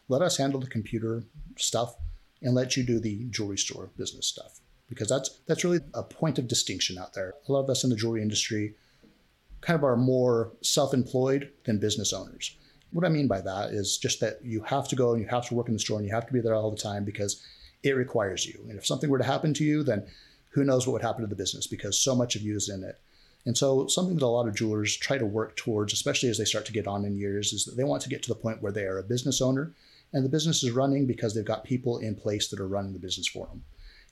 Let 0.08 0.22
us 0.22 0.36
handle 0.36 0.60
the 0.60 0.66
computer 0.66 1.22
stuff 1.56 1.94
and 2.42 2.54
let 2.54 2.76
you 2.76 2.82
do 2.82 2.98
the 2.98 3.24
jewelry 3.30 3.58
store 3.58 3.90
business 3.96 4.26
stuff 4.26 4.60
because 4.88 5.08
that's 5.08 5.40
that's 5.46 5.64
really 5.64 5.80
a 5.94 6.02
point 6.02 6.38
of 6.38 6.48
distinction 6.48 6.98
out 6.98 7.14
there. 7.14 7.34
A 7.48 7.52
lot 7.52 7.60
of 7.60 7.70
us 7.70 7.84
in 7.84 7.90
the 7.90 7.96
jewelry 7.96 8.22
industry 8.22 8.74
kind 9.60 9.76
of 9.76 9.84
are 9.84 9.96
more 9.96 10.52
self-employed 10.62 11.50
than 11.64 11.78
business 11.78 12.12
owners. 12.12 12.56
What 12.92 13.04
I 13.04 13.08
mean 13.08 13.26
by 13.26 13.40
that 13.40 13.70
is 13.70 13.98
just 13.98 14.20
that 14.20 14.38
you 14.44 14.62
have 14.62 14.86
to 14.88 14.96
go 14.96 15.12
and 15.12 15.20
you 15.20 15.28
have 15.28 15.48
to 15.48 15.54
work 15.54 15.68
in 15.68 15.74
the 15.74 15.80
store 15.80 15.98
and 15.98 16.06
you 16.06 16.14
have 16.14 16.26
to 16.26 16.32
be 16.32 16.40
there 16.40 16.54
all 16.54 16.70
the 16.70 16.76
time 16.76 17.04
because 17.04 17.42
it 17.82 17.96
requires 17.96 18.46
you. 18.46 18.60
And 18.68 18.78
if 18.78 18.86
something 18.86 19.10
were 19.10 19.18
to 19.18 19.24
happen 19.24 19.54
to 19.54 19.64
you, 19.64 19.82
then 19.82 20.06
who 20.56 20.64
knows 20.64 20.86
what 20.86 20.94
would 20.94 21.02
happen 21.02 21.20
to 21.20 21.28
the 21.28 21.36
business 21.36 21.66
because 21.66 22.00
so 22.00 22.14
much 22.14 22.34
of 22.34 22.40
you 22.40 22.56
is 22.56 22.70
in 22.70 22.82
it. 22.82 22.98
And 23.44 23.56
so, 23.56 23.86
something 23.88 24.14
that 24.14 24.24
a 24.24 24.26
lot 24.26 24.48
of 24.48 24.56
jewelers 24.56 24.96
try 24.96 25.18
to 25.18 25.26
work 25.26 25.54
towards, 25.54 25.92
especially 25.92 26.30
as 26.30 26.38
they 26.38 26.46
start 26.46 26.64
to 26.66 26.72
get 26.72 26.88
on 26.88 27.04
in 27.04 27.18
years, 27.18 27.52
is 27.52 27.66
that 27.66 27.76
they 27.76 27.84
want 27.84 28.02
to 28.02 28.08
get 28.08 28.22
to 28.22 28.28
the 28.30 28.34
point 28.34 28.62
where 28.62 28.72
they 28.72 28.84
are 28.84 28.98
a 28.98 29.04
business 29.04 29.40
owner 29.42 29.72
and 30.14 30.24
the 30.24 30.30
business 30.30 30.64
is 30.64 30.70
running 30.70 31.06
because 31.06 31.34
they've 31.34 31.44
got 31.44 31.62
people 31.62 31.98
in 31.98 32.14
place 32.14 32.48
that 32.48 32.58
are 32.58 32.66
running 32.66 32.94
the 32.94 32.98
business 32.98 33.28
for 33.28 33.46
them. 33.46 33.62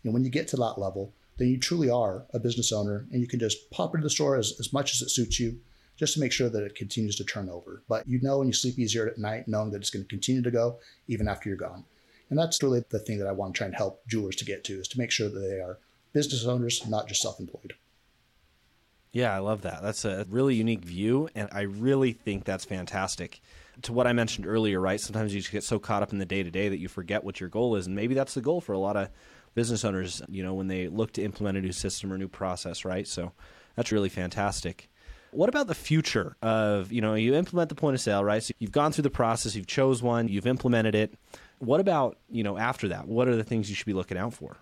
And 0.04 0.12
when 0.12 0.22
you 0.22 0.30
get 0.30 0.46
to 0.48 0.56
that 0.56 0.78
level, 0.78 1.14
then 1.38 1.48
you 1.48 1.58
truly 1.58 1.88
are 1.88 2.26
a 2.34 2.38
business 2.38 2.72
owner 2.72 3.06
and 3.10 3.22
you 3.22 3.26
can 3.26 3.40
just 3.40 3.70
pop 3.70 3.94
into 3.94 4.04
the 4.04 4.10
store 4.10 4.36
as, 4.36 4.54
as 4.60 4.72
much 4.72 4.92
as 4.92 5.00
it 5.00 5.10
suits 5.10 5.40
you 5.40 5.58
just 5.96 6.14
to 6.14 6.20
make 6.20 6.32
sure 6.32 6.48
that 6.48 6.62
it 6.62 6.74
continues 6.74 7.16
to 7.16 7.24
turn 7.24 7.48
over. 7.48 7.82
But 7.88 8.06
you 8.06 8.20
know 8.20 8.40
and 8.40 8.48
you 8.48 8.52
sleep 8.52 8.78
easier 8.78 9.06
at 9.06 9.18
night 9.18 9.48
knowing 9.48 9.70
that 9.70 9.80
it's 9.80 9.90
going 9.90 10.04
to 10.04 10.08
continue 10.08 10.42
to 10.42 10.50
go 10.50 10.78
even 11.08 11.26
after 11.26 11.48
you're 11.48 11.56
gone. 11.56 11.84
And 12.30 12.38
that's 12.38 12.62
really 12.62 12.84
the 12.88 12.98
thing 12.98 13.18
that 13.18 13.28
I 13.28 13.32
want 13.32 13.54
to 13.54 13.58
try 13.58 13.66
and 13.66 13.76
help 13.76 14.06
jewelers 14.06 14.36
to 14.36 14.44
get 14.44 14.64
to 14.64 14.74
is 14.74 14.88
to 14.88 14.98
make 14.98 15.10
sure 15.10 15.28
that 15.28 15.38
they 15.38 15.60
are 15.60 15.78
business 16.14 16.46
owners, 16.46 16.86
not 16.88 17.06
just 17.08 17.20
self-employed. 17.20 17.74
Yeah, 19.12 19.34
I 19.34 19.38
love 19.38 19.62
that. 19.62 19.82
That's 19.82 20.04
a 20.04 20.26
really 20.28 20.54
unique 20.54 20.84
view, 20.84 21.28
and 21.34 21.48
I 21.52 21.62
really 21.62 22.12
think 22.12 22.44
that's 22.44 22.64
fantastic. 22.64 23.40
To 23.82 23.92
what 23.92 24.06
I 24.06 24.12
mentioned 24.12 24.46
earlier, 24.46 24.80
right? 24.80 25.00
Sometimes 25.00 25.34
you 25.34 25.40
just 25.40 25.52
get 25.52 25.62
so 25.62 25.78
caught 25.78 26.02
up 26.02 26.12
in 26.12 26.18
the 26.18 26.24
day 26.24 26.42
to 26.42 26.50
day 26.50 26.68
that 26.68 26.78
you 26.78 26.88
forget 26.88 27.22
what 27.22 27.38
your 27.38 27.48
goal 27.48 27.76
is, 27.76 27.86
and 27.86 27.94
maybe 27.94 28.14
that's 28.14 28.34
the 28.34 28.40
goal 28.40 28.60
for 28.60 28.72
a 28.72 28.78
lot 28.78 28.96
of 28.96 29.10
business 29.54 29.84
owners. 29.84 30.22
You 30.28 30.42
know, 30.42 30.54
when 30.54 30.66
they 30.68 30.88
look 30.88 31.12
to 31.12 31.22
implement 31.22 31.58
a 31.58 31.60
new 31.60 31.72
system 31.72 32.12
or 32.12 32.18
new 32.18 32.28
process, 32.28 32.84
right? 32.84 33.06
So 33.06 33.32
that's 33.76 33.92
really 33.92 34.08
fantastic. 34.08 34.88
What 35.30 35.48
about 35.48 35.66
the 35.68 35.74
future 35.74 36.36
of 36.42 36.90
you 36.90 37.00
know 37.00 37.14
you 37.14 37.34
implement 37.34 37.68
the 37.68 37.74
point 37.76 37.94
of 37.94 38.00
sale, 38.00 38.24
right? 38.24 38.42
So 38.42 38.52
you've 38.58 38.72
gone 38.72 38.90
through 38.90 39.02
the 39.02 39.10
process, 39.10 39.54
you've 39.54 39.66
chose 39.66 40.02
one, 40.02 40.26
you've 40.26 40.46
implemented 40.46 40.94
it. 40.96 41.14
What 41.58 41.78
about 41.78 42.18
you 42.30 42.42
know 42.42 42.56
after 42.56 42.88
that? 42.88 43.06
What 43.06 43.28
are 43.28 43.36
the 43.36 43.44
things 43.44 43.68
you 43.68 43.76
should 43.76 43.86
be 43.86 43.92
looking 43.92 44.18
out 44.18 44.34
for? 44.34 44.56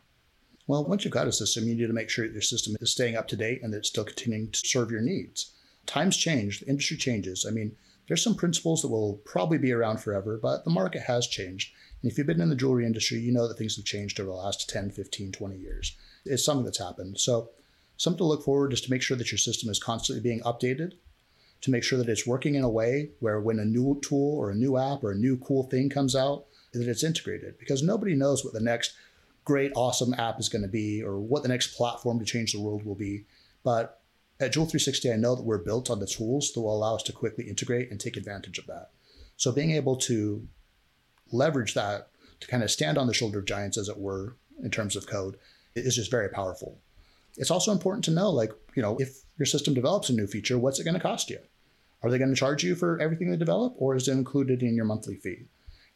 Well, 0.66 0.84
once 0.84 1.04
you've 1.04 1.12
got 1.12 1.26
a 1.26 1.32
system, 1.32 1.64
you 1.64 1.74
need 1.74 1.86
to 1.86 1.92
make 1.92 2.08
sure 2.08 2.26
that 2.26 2.32
your 2.32 2.42
system 2.42 2.76
is 2.80 2.92
staying 2.92 3.16
up 3.16 3.28
to 3.28 3.36
date 3.36 3.62
and 3.62 3.72
that 3.72 3.78
it's 3.78 3.88
still 3.88 4.04
continuing 4.04 4.50
to 4.50 4.60
serve 4.64 4.90
your 4.90 5.00
needs. 5.00 5.52
Times 5.86 6.16
change, 6.16 6.60
the 6.60 6.68
industry 6.68 6.96
changes. 6.96 7.44
I 7.46 7.50
mean, 7.50 7.76
there's 8.06 8.22
some 8.22 8.34
principles 8.34 8.82
that 8.82 8.88
will 8.88 9.20
probably 9.24 9.58
be 9.58 9.72
around 9.72 9.98
forever, 9.98 10.38
but 10.40 10.64
the 10.64 10.70
market 10.70 11.02
has 11.02 11.26
changed. 11.26 11.72
And 12.02 12.10
if 12.10 12.18
you've 12.18 12.26
been 12.26 12.40
in 12.40 12.48
the 12.48 12.56
jewelry 12.56 12.86
industry, 12.86 13.18
you 13.18 13.32
know 13.32 13.48
that 13.48 13.58
things 13.58 13.76
have 13.76 13.84
changed 13.84 14.20
over 14.20 14.30
the 14.30 14.36
last 14.36 14.68
10, 14.68 14.90
15, 14.90 15.32
20 15.32 15.56
years. 15.56 15.96
It's 16.24 16.44
something 16.44 16.64
that's 16.64 16.78
happened. 16.78 17.18
So, 17.18 17.50
something 17.96 18.18
to 18.18 18.24
look 18.24 18.44
forward 18.44 18.72
is 18.72 18.80
to 18.82 18.90
make 18.90 19.02
sure 19.02 19.16
that 19.16 19.30
your 19.30 19.38
system 19.38 19.70
is 19.70 19.78
constantly 19.78 20.22
being 20.22 20.40
updated, 20.40 20.92
to 21.60 21.70
make 21.70 21.84
sure 21.84 21.98
that 21.98 22.08
it's 22.08 22.26
working 22.26 22.54
in 22.54 22.64
a 22.64 22.68
way 22.68 23.10
where 23.20 23.40
when 23.40 23.58
a 23.58 23.64
new 23.64 24.00
tool 24.02 24.36
or 24.36 24.50
a 24.50 24.54
new 24.54 24.76
app 24.76 25.04
or 25.04 25.12
a 25.12 25.16
new 25.16 25.36
cool 25.38 25.64
thing 25.64 25.88
comes 25.88 26.16
out, 26.16 26.46
that 26.72 26.88
it's 26.88 27.04
integrated 27.04 27.58
because 27.58 27.82
nobody 27.82 28.14
knows 28.14 28.44
what 28.44 28.54
the 28.54 28.60
next 28.60 28.94
great, 29.44 29.72
awesome 29.74 30.14
app 30.14 30.38
is 30.38 30.48
going 30.48 30.62
to 30.62 30.68
be 30.68 31.02
or 31.02 31.20
what 31.20 31.42
the 31.42 31.48
next 31.48 31.76
platform 31.76 32.18
to 32.18 32.24
change 32.24 32.52
the 32.52 32.60
world 32.60 32.84
will 32.84 32.94
be. 32.94 33.24
But 33.64 34.00
at 34.40 34.52
Jewel 34.52 34.66
360, 34.66 35.12
I 35.12 35.16
know 35.16 35.34
that 35.34 35.44
we're 35.44 35.58
built 35.58 35.90
on 35.90 36.00
the 36.00 36.06
tools 36.06 36.52
that 36.52 36.60
will 36.60 36.76
allow 36.76 36.96
us 36.96 37.02
to 37.04 37.12
quickly 37.12 37.48
integrate 37.48 37.90
and 37.90 38.00
take 38.00 38.16
advantage 38.16 38.58
of 38.58 38.66
that. 38.66 38.90
So 39.36 39.52
being 39.52 39.72
able 39.72 39.96
to 39.96 40.46
leverage 41.32 41.74
that 41.74 42.08
to 42.40 42.46
kind 42.48 42.62
of 42.62 42.70
stand 42.70 42.98
on 42.98 43.06
the 43.06 43.14
shoulder 43.14 43.38
of 43.38 43.44
giants, 43.44 43.78
as 43.78 43.88
it 43.88 43.98
were, 43.98 44.36
in 44.62 44.70
terms 44.70 44.96
of 44.96 45.06
code, 45.06 45.36
is 45.74 45.96
just 45.96 46.10
very 46.10 46.28
powerful. 46.28 46.78
It's 47.36 47.50
also 47.50 47.72
important 47.72 48.04
to 48.04 48.10
know, 48.10 48.30
like, 48.30 48.52
you 48.74 48.82
know, 48.82 48.96
if 48.98 49.22
your 49.38 49.46
system 49.46 49.74
develops 49.74 50.10
a 50.10 50.12
new 50.12 50.26
feature, 50.26 50.58
what's 50.58 50.78
it 50.78 50.84
going 50.84 50.94
to 50.94 51.00
cost 51.00 51.30
you? 51.30 51.38
Are 52.02 52.10
they 52.10 52.18
going 52.18 52.30
to 52.30 52.36
charge 52.36 52.64
you 52.64 52.74
for 52.74 53.00
everything 53.00 53.30
they 53.30 53.36
develop, 53.36 53.74
or 53.78 53.94
is 53.94 54.08
it 54.08 54.12
included 54.12 54.62
in 54.62 54.74
your 54.74 54.84
monthly 54.84 55.16
fee? 55.16 55.46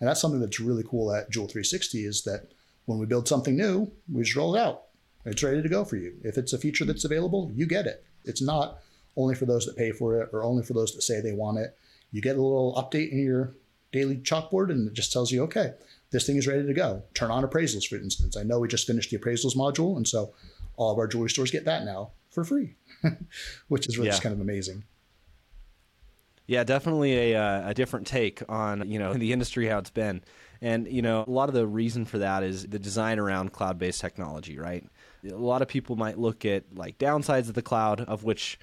And 0.00 0.08
that's 0.08 0.20
something 0.20 0.40
that's 0.40 0.60
really 0.60 0.84
cool 0.84 1.12
at 1.12 1.30
Jewel 1.30 1.46
360 1.46 2.04
is 2.04 2.22
that 2.22 2.52
when 2.86 2.98
we 2.98 3.06
build 3.06 3.28
something 3.28 3.56
new, 3.56 3.90
we 4.10 4.22
just 4.22 4.36
roll 4.36 4.56
it 4.56 4.60
out. 4.60 4.84
It's 5.24 5.42
ready 5.42 5.60
to 5.60 5.68
go 5.68 5.84
for 5.84 5.96
you. 5.96 6.14
If 6.22 6.38
it's 6.38 6.52
a 6.52 6.58
feature 6.58 6.84
that's 6.84 7.04
available, 7.04 7.50
you 7.54 7.66
get 7.66 7.86
it. 7.86 8.04
It's 8.24 8.42
not 8.42 8.78
only 9.16 9.34
for 9.34 9.46
those 9.46 9.66
that 9.66 9.76
pay 9.76 9.92
for 9.92 10.20
it 10.20 10.30
or 10.32 10.42
only 10.42 10.62
for 10.62 10.72
those 10.72 10.94
that 10.94 11.02
say 11.02 11.20
they 11.20 11.32
want 11.32 11.58
it. 11.58 11.76
You 12.12 12.22
get 12.22 12.36
a 12.36 12.42
little 12.42 12.74
update 12.74 13.10
in 13.10 13.18
your 13.18 13.54
daily 13.92 14.16
chalkboard 14.16 14.70
and 14.70 14.88
it 14.88 14.94
just 14.94 15.12
tells 15.12 15.32
you, 15.32 15.42
okay, 15.44 15.72
this 16.10 16.26
thing 16.26 16.36
is 16.36 16.46
ready 16.46 16.66
to 16.66 16.74
go. 16.74 17.02
Turn 17.14 17.30
on 17.30 17.44
appraisals, 17.44 17.86
for 17.86 17.96
instance. 17.96 18.36
I 18.36 18.42
know 18.42 18.60
we 18.60 18.68
just 18.68 18.86
finished 18.86 19.10
the 19.10 19.18
appraisals 19.18 19.56
module, 19.56 19.96
and 19.96 20.06
so 20.06 20.32
all 20.76 20.92
of 20.92 20.98
our 20.98 21.06
jewelry 21.06 21.30
stores 21.30 21.50
get 21.50 21.64
that 21.64 21.84
now 21.84 22.10
for 22.30 22.44
free, 22.44 22.76
which 23.68 23.88
is 23.88 23.98
really 23.98 24.08
yeah. 24.08 24.12
just 24.12 24.22
kind 24.22 24.34
of 24.34 24.40
amazing. 24.40 24.84
Yeah, 26.46 26.62
definitely 26.62 27.32
a, 27.32 27.36
uh, 27.36 27.70
a 27.70 27.74
different 27.74 28.06
take 28.06 28.40
on 28.48 28.88
you 28.88 28.98
know 28.98 29.14
the 29.14 29.32
industry 29.32 29.66
how 29.66 29.78
it's 29.78 29.90
been. 29.90 30.22
And 30.60 30.86
you 30.90 31.02
know, 31.02 31.24
a 31.26 31.30
lot 31.30 31.48
of 31.48 31.54
the 31.54 31.66
reason 31.66 32.04
for 32.04 32.18
that 32.18 32.42
is 32.42 32.66
the 32.66 32.78
design 32.78 33.18
around 33.18 33.52
cloud-based 33.52 34.00
technology, 34.00 34.58
right? 34.58 34.84
A 35.24 35.34
lot 35.34 35.62
of 35.62 35.68
people 35.68 35.96
might 35.96 36.18
look 36.18 36.44
at 36.44 36.64
like 36.74 36.98
downsides 36.98 37.48
of 37.48 37.54
the 37.54 37.62
cloud, 37.62 38.00
of 38.00 38.24
which 38.24 38.58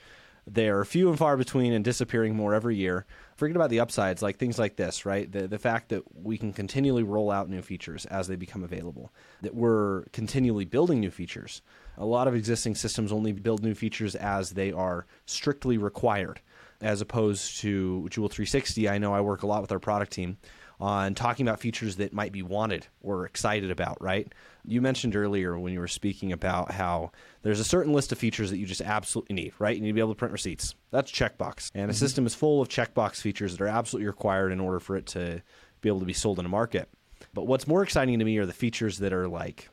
they're 0.45 0.83
few 0.83 1.09
and 1.09 1.17
far 1.17 1.37
between 1.37 1.71
and 1.71 1.85
disappearing 1.85 2.35
more 2.35 2.53
every 2.53 2.75
year. 2.75 3.05
Forget 3.37 3.55
about 3.55 3.69
the 3.69 3.79
upsides, 3.79 4.21
like 4.21 4.37
things 4.37 4.59
like 4.59 4.75
this, 4.75 5.05
right? 5.05 5.31
The 5.31 5.47
the 5.47 5.59
fact 5.59 5.89
that 5.89 6.03
we 6.15 6.37
can 6.37 6.53
continually 6.53 7.03
roll 7.03 7.31
out 7.31 7.49
new 7.49 7.61
features 7.61 8.05
as 8.07 8.27
they 8.27 8.35
become 8.35 8.63
available, 8.63 9.13
that 9.41 9.55
we're 9.55 10.03
continually 10.11 10.65
building 10.65 10.99
new 10.99 11.11
features. 11.11 11.61
A 11.97 12.05
lot 12.05 12.27
of 12.27 12.35
existing 12.35 12.75
systems 12.75 13.11
only 13.11 13.31
build 13.31 13.63
new 13.63 13.75
features 13.75 14.15
as 14.15 14.51
they 14.51 14.71
are 14.71 15.05
strictly 15.25 15.77
required, 15.77 16.41
as 16.81 17.01
opposed 17.01 17.59
to 17.59 18.07
Jewel 18.09 18.29
360. 18.29 18.89
I 18.89 18.97
know 18.97 19.13
I 19.13 19.21
work 19.21 19.43
a 19.43 19.47
lot 19.47 19.61
with 19.61 19.71
our 19.71 19.79
product 19.79 20.11
team 20.11 20.37
on 20.83 21.15
talking 21.15 21.47
about 21.47 21.61
features 21.61 21.95
that 21.95 22.11
might 22.11 22.33
be 22.33 22.41
wanted 22.41 22.85
or 22.99 23.25
excited 23.25 23.71
about, 23.71 24.01
right? 24.01 24.29
You 24.65 24.81
mentioned 24.81 25.15
earlier 25.15 25.57
when 25.57 25.71
you 25.71 25.79
were 25.79 25.87
speaking 25.87 26.33
about 26.33 26.71
how 26.71 27.13
there's 27.41 27.61
a 27.61 27.63
certain 27.63 27.93
list 27.93 28.11
of 28.11 28.17
features 28.17 28.49
that 28.49 28.57
you 28.57 28.65
just 28.65 28.81
absolutely 28.81 29.33
need, 29.33 29.53
right? 29.59 29.77
You 29.77 29.81
need 29.81 29.87
to 29.87 29.93
be 29.93 30.01
able 30.01 30.11
to 30.11 30.17
print 30.19 30.33
receipts. 30.33 30.75
That's 30.91 31.09
checkbox. 31.09 31.71
And 31.73 31.85
a 31.85 31.93
mm-hmm. 31.93 31.97
system 31.97 32.25
is 32.25 32.35
full 32.35 32.61
of 32.61 32.67
checkbox 32.67 33.21
features 33.21 33.55
that 33.55 33.63
are 33.63 33.67
absolutely 33.69 34.07
required 34.07 34.51
in 34.51 34.59
order 34.59 34.81
for 34.81 34.97
it 34.97 35.05
to 35.07 35.41
be 35.79 35.87
able 35.87 36.01
to 36.01 36.05
be 36.05 36.11
sold 36.11 36.37
in 36.37 36.45
a 36.45 36.49
market. 36.49 36.89
But 37.33 37.47
what's 37.47 37.65
more 37.65 37.81
exciting 37.81 38.19
to 38.19 38.25
me 38.25 38.37
are 38.39 38.45
the 38.45 38.51
features 38.51 38.97
that 38.97 39.13
are 39.13 39.29
like 39.29 39.69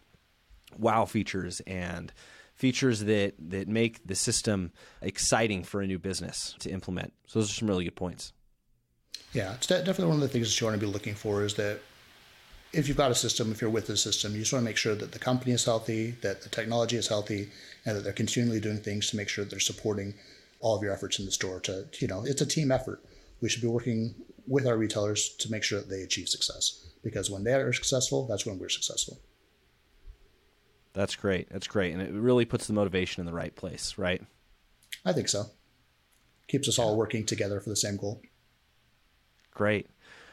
wow 0.79 1.07
features 1.07 1.59
and 1.66 2.12
features 2.55 3.01
that 3.01 3.35
that 3.51 3.66
make 3.66 4.07
the 4.07 4.14
system 4.14 4.70
exciting 5.03 5.64
for 5.64 5.81
a 5.81 5.88
new 5.88 5.99
business 5.99 6.55
to 6.61 6.70
implement. 6.70 7.12
So 7.27 7.40
those 7.40 7.51
are 7.51 7.55
some 7.55 7.66
really 7.66 7.83
good 7.83 7.96
points. 7.96 8.33
Yeah, 9.32 9.54
it's 9.54 9.66
definitely 9.66 10.06
one 10.06 10.16
of 10.16 10.22
the 10.22 10.28
things 10.28 10.48
that 10.48 10.60
you 10.60 10.66
want 10.66 10.80
to 10.80 10.84
be 10.84 10.92
looking 10.92 11.14
for 11.14 11.44
is 11.44 11.54
that 11.54 11.80
if 12.72 12.88
you've 12.88 12.96
got 12.96 13.10
a 13.10 13.14
system, 13.14 13.50
if 13.50 13.60
you're 13.60 13.70
with 13.70 13.86
the 13.86 13.96
system, 13.96 14.32
you 14.32 14.40
just 14.40 14.52
want 14.52 14.62
to 14.62 14.68
make 14.68 14.76
sure 14.76 14.94
that 14.94 15.12
the 15.12 15.18
company 15.18 15.52
is 15.52 15.64
healthy, 15.64 16.12
that 16.22 16.42
the 16.42 16.48
technology 16.48 16.96
is 16.96 17.08
healthy, 17.08 17.48
and 17.84 17.96
that 17.96 18.02
they're 18.02 18.12
continually 18.12 18.60
doing 18.60 18.78
things 18.78 19.10
to 19.10 19.16
make 19.16 19.28
sure 19.28 19.44
that 19.44 19.50
they're 19.50 19.60
supporting 19.60 20.14
all 20.60 20.76
of 20.76 20.82
your 20.82 20.92
efforts 20.92 21.18
in 21.18 21.24
the 21.24 21.32
store. 21.32 21.60
To 21.60 21.86
you 21.98 22.08
know, 22.08 22.24
it's 22.24 22.42
a 22.42 22.46
team 22.46 22.70
effort. 22.70 23.02
We 23.40 23.48
should 23.48 23.62
be 23.62 23.68
working 23.68 24.14
with 24.46 24.66
our 24.66 24.76
retailers 24.76 25.30
to 25.38 25.50
make 25.50 25.62
sure 25.62 25.80
that 25.80 25.88
they 25.88 26.02
achieve 26.02 26.28
success 26.28 26.86
because 27.02 27.30
when 27.30 27.44
they 27.44 27.54
are 27.54 27.72
successful, 27.72 28.26
that's 28.26 28.44
when 28.46 28.58
we're 28.58 28.68
successful. 28.68 29.18
That's 30.92 31.14
great. 31.14 31.48
That's 31.50 31.68
great, 31.68 31.92
and 31.92 32.02
it 32.02 32.12
really 32.12 32.44
puts 32.44 32.66
the 32.66 32.72
motivation 32.72 33.20
in 33.20 33.26
the 33.26 33.32
right 33.32 33.54
place, 33.54 33.96
right? 33.96 34.22
I 35.04 35.12
think 35.12 35.28
so. 35.28 35.46
Keeps 36.48 36.68
us 36.68 36.78
all 36.78 36.96
working 36.96 37.24
together 37.24 37.60
for 37.60 37.70
the 37.70 37.76
same 37.76 37.96
goal. 37.96 38.20
Great. 39.52 39.88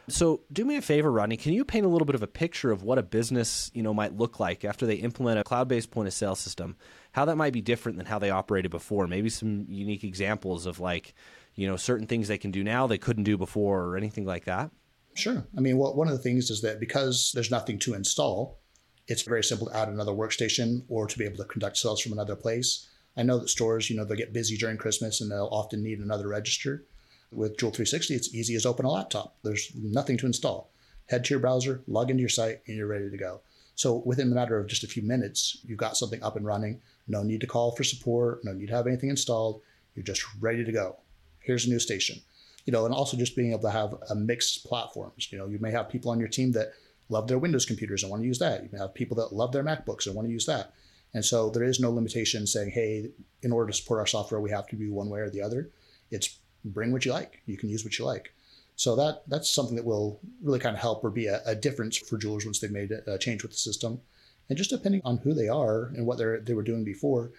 So, 0.10 0.41
do 0.53 0.63
me 0.63 0.77
a 0.77 0.82
favor, 0.82 1.12
Rodney. 1.12 1.36
Can 1.36 1.51
you 1.51 1.65
paint 1.65 1.86
a 1.86 1.89
little 1.89 2.06
bit 2.06 2.15
of 2.15 2.23
a 2.23 2.27
picture 2.27 2.71
of 2.71 2.82
what 2.82 2.97
a 2.97 3.03
business, 3.03 3.69
you 3.73 3.84
know, 3.84 3.93
might 3.93 4.15
look 4.15 4.39
like 4.39 4.63
after 4.63 4.86
they 4.86 4.95
implement 4.95 5.38
a 5.38 5.43
cloud-based 5.43 5.91
point 5.91 6.08
of 6.08 6.13
sale 6.13 6.36
system? 6.36 6.77
How 7.12 7.25
that 7.25 7.36
might 7.36 7.51
be 7.51 7.62
different 7.62 7.97
than 7.97 8.06
how 8.06 8.17
they 8.17 8.30
operated 8.30 8.71
before? 8.71 9.06
Maybe 9.08 9.30
some 9.30 9.65
unique 9.67 10.06
examples 10.06 10.65
of 10.65 10.80
like, 10.80 11.13
you 11.56 11.67
know, 11.67 11.75
certain 11.75 12.08
things 12.08 12.30
they 12.30 12.38
can 12.38 12.51
do 12.51 12.63
now 12.63 12.88
they 12.88 12.97
couldn't 12.97 13.25
do 13.25 13.38
before, 13.38 13.84
or 13.84 13.97
anything 13.97 14.25
like 14.25 14.45
that. 14.45 14.71
Sure. 15.13 15.45
I 15.58 15.60
mean, 15.60 15.77
well, 15.77 15.93
one 15.93 16.08
of 16.08 16.15
the 16.15 16.23
things 16.23 16.51
is 16.51 16.62
that 16.62 16.80
because 16.80 17.32
there's 17.34 17.51
nothing 17.51 17.77
to 17.80 17.93
install, 17.93 18.60
it's 19.08 19.23
very 19.23 19.43
simple 19.43 19.67
to 19.67 19.75
add 19.75 19.89
another 19.89 20.13
workstation 20.13 20.84
or 20.88 21.08
to 21.08 21.17
be 21.17 21.25
able 21.25 21.38
to 21.38 21.45
conduct 21.45 21.75
sales 21.75 21.99
from 21.99 22.13
another 22.13 22.36
place. 22.36 22.88
I 23.17 23.23
know 23.23 23.39
that 23.39 23.49
stores, 23.49 23.89
you 23.89 23.97
know, 23.97 24.06
they'll 24.06 24.15
get 24.15 24.32
busy 24.32 24.58
during 24.58 24.77
Christmas 24.77 25.19
and 25.19 25.32
they'll 25.32 25.49
often 25.51 25.84
need 25.84 25.99
another 25.99 26.27
register. 26.27 26.86
With 27.32 27.58
Jewel 27.58 27.72
360, 27.72 28.16
it's 28.16 28.34
easy 28.34 28.56
as 28.56 28.66
open 28.66 28.86
a 28.86 28.92
laptop. 28.92 29.36
There's 29.44 29.72
nothing 29.76 30.18
to 30.18 30.26
install. 30.26 30.72
Head 31.08 31.26
to 31.26 31.34
your 31.34 31.40
browser, 31.40 31.82
log 31.88 32.10
into 32.10 32.22
your 32.22 32.30
site, 32.30 32.62
and 32.68 32.78
you're 32.78 32.88
ready 32.88 33.10
to 33.10 33.18
go. 33.18 33.42
So 33.76 34.02
within 34.06 34.30
the 34.30 34.36
matter 34.36 34.58
of 34.58 34.68
just 34.68 34.84
a 34.84 34.88
few 34.88 35.04
minutes, 35.04 35.60
you've 35.66 35.78
got 35.78 35.98
something 35.98 36.22
up 36.24 36.36
and 36.36 36.46
running. 36.46 36.82
No 37.08 37.24
need 37.24 37.42
to 37.42 37.48
call 37.48 37.72
for 37.72 37.84
support. 37.84 38.44
No 38.44 38.54
need 38.54 38.68
to 38.68 38.76
have 38.76 38.88
anything 38.88 39.10
installed. 39.10 39.62
You're 39.94 40.04
just 40.04 40.26
ready 40.40 40.63
to 40.63 40.72
go. 40.72 40.98
Here's 41.40 41.66
a 41.66 41.70
new 41.70 41.80
station. 41.80 42.22
You 42.66 42.74
know, 42.74 42.86
and 42.86 42.94
also 42.94 43.16
just 43.16 43.36
being 43.36 43.52
able 43.52 43.62
to 43.62 43.70
have 43.70 43.96
a 44.10 44.16
mixed 44.16 44.66
platforms. 44.66 45.32
You 45.32 45.38
know, 45.38 45.48
you 45.48 45.60
may 45.60 45.72
have 45.72 45.90
people 45.90 46.12
on 46.12 46.20
your 46.20 46.28
team 46.28 46.52
that 46.54 46.74
love 47.10 47.28
their 47.28 47.40
Windows 47.40 47.66
computers 47.66 48.04
and 48.04 48.10
want 48.10 48.24
to 48.24 48.28
use 48.28 48.40
that. 48.40 48.63
You 48.63 48.70
may 48.72 48.80
have 48.80 48.94
people 48.94 49.16
that 49.18 49.34
love 49.34 49.52
their 49.52 49.63
MacBooks 49.63 50.08
and 50.08 50.16
want 50.16 50.28
to 50.28 50.34
use 50.34 50.46
that. 50.48 50.74
And 51.13 51.24
so 51.24 51.50
there 51.50 51.63
is 51.63 51.80
no 51.80 51.92
limitation 51.92 52.46
saying, 52.46 52.72
hey, 52.72 53.12
in 53.42 53.52
order 53.52 53.72
to 53.72 53.78
support 53.78 54.00
our 54.00 54.08
software, 54.08 54.42
we 54.42 54.52
have 54.52 54.68
to 54.68 54.76
be 54.76 54.90
one 54.90 55.10
way 55.10 55.20
or 55.20 55.30
the 55.30 55.42
other. 55.42 55.70
It's 56.12 56.38
bring 56.69 56.91
what 56.91 57.06
you 57.06 57.12
like. 57.12 57.41
You 57.45 57.58
can 57.58 57.69
use 57.69 57.84
what 57.84 57.97
you 57.97 58.06
like. 58.06 58.34
So 58.75 58.95
that 58.95 59.23
that's 59.27 59.49
something 59.49 59.75
that 59.75 59.86
will 59.86 60.19
really 60.41 60.60
kind 60.60 60.75
of 60.75 60.82
help 60.82 61.03
or 61.03 61.10
be 61.10 61.27
a, 61.27 61.41
a 61.45 61.56
difference 61.56 61.97
for 61.97 62.17
jewelers 62.17 62.45
once 62.45 62.60
they've 62.60 62.71
made 62.71 62.91
a 62.91 63.17
change 63.17 63.41
with 63.41 63.51
the 63.51 63.58
system. 63.58 64.01
And 64.49 64.58
just 64.58 64.69
depending 64.69 65.01
on 65.03 65.17
who 65.17 65.34
they 65.34 65.47
are 65.47 65.86
and 65.95 66.06
what 66.06 66.17
they 66.17 66.38
they 66.41 66.53
were 66.53 66.63
doing 66.63 66.84
before, 66.84 67.32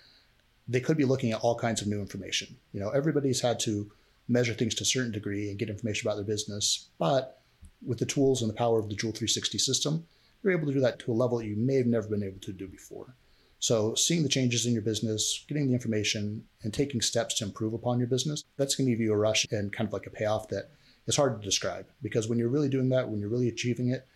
they 0.66 0.80
could 0.80 0.96
be 0.96 1.04
looking 1.04 1.32
at 1.32 1.40
all 1.40 1.54
kinds 1.54 1.80
of 1.80 1.88
new 1.88 2.00
information. 2.00 2.56
You 2.72 2.80
know, 2.80 2.90
everybody's 2.90 3.40
had 3.40 3.60
to 3.60 3.90
measure 4.28 4.52
things 4.52 4.74
to 4.74 4.82
a 4.82 4.86
certain 4.86 5.12
degree 5.12 5.48
and 5.48 5.58
get 5.58 5.70
information 5.70 6.06
about 6.06 6.16
their 6.16 6.24
business, 6.24 6.88
but 6.98 7.40
with 7.86 7.98
the 7.98 8.06
tools 8.06 8.42
and 8.42 8.50
the 8.50 8.54
power 8.54 8.78
of 8.78 8.88
the 8.88 8.94
Jewel 8.94 9.12
360 9.12 9.58
system, 9.58 10.06
you're 10.42 10.52
able 10.52 10.66
to 10.66 10.74
do 10.74 10.80
that 10.80 10.98
to 10.98 11.12
a 11.12 11.14
level 11.14 11.38
that 11.38 11.46
you 11.46 11.56
may 11.56 11.76
have 11.76 11.86
never 11.86 12.08
been 12.08 12.22
able 12.22 12.40
to 12.40 12.52
do 12.52 12.66
before. 12.66 13.14
So, 13.60 13.94
seeing 13.94 14.22
the 14.22 14.28
changes 14.28 14.66
in 14.66 14.72
your 14.72 14.82
business, 14.82 15.44
getting 15.48 15.66
the 15.66 15.74
information, 15.74 16.44
and 16.62 16.72
taking 16.72 17.00
steps 17.00 17.34
to 17.34 17.44
improve 17.44 17.74
upon 17.74 17.98
your 17.98 18.06
business, 18.06 18.44
that's 18.56 18.76
going 18.76 18.86
to 18.86 18.92
give 18.92 19.00
you 19.00 19.12
a 19.12 19.16
rush 19.16 19.46
and 19.50 19.72
kind 19.72 19.88
of 19.88 19.92
like 19.92 20.06
a 20.06 20.10
payoff 20.10 20.48
that 20.48 20.70
is 21.06 21.16
hard 21.16 21.40
to 21.40 21.44
describe. 21.44 21.86
Because 22.00 22.28
when 22.28 22.38
you're 22.38 22.48
really 22.48 22.68
doing 22.68 22.88
that, 22.90 23.08
when 23.08 23.18
you're 23.18 23.28
really 23.28 23.48
achieving 23.48 23.88
it, 23.88 24.06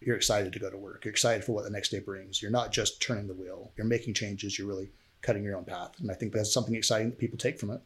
you're 0.00 0.16
excited 0.16 0.52
to 0.52 0.58
go 0.58 0.70
to 0.70 0.76
work. 0.76 1.04
You're 1.04 1.12
excited 1.12 1.44
for 1.44 1.52
what 1.52 1.64
the 1.64 1.70
next 1.70 1.88
day 1.88 1.98
brings. 1.98 2.40
You're 2.40 2.50
not 2.50 2.72
just 2.72 3.02
turning 3.02 3.26
the 3.26 3.34
wheel, 3.34 3.72
you're 3.76 3.86
making 3.86 4.14
changes, 4.14 4.58
you're 4.58 4.68
really 4.68 4.90
cutting 5.20 5.44
your 5.44 5.56
own 5.56 5.64
path. 5.64 5.92
And 6.00 6.10
I 6.10 6.14
think 6.14 6.32
that's 6.32 6.52
something 6.52 6.74
exciting 6.74 7.10
that 7.10 7.18
people 7.18 7.38
take 7.38 7.58
from 7.58 7.70
it. 7.70 7.80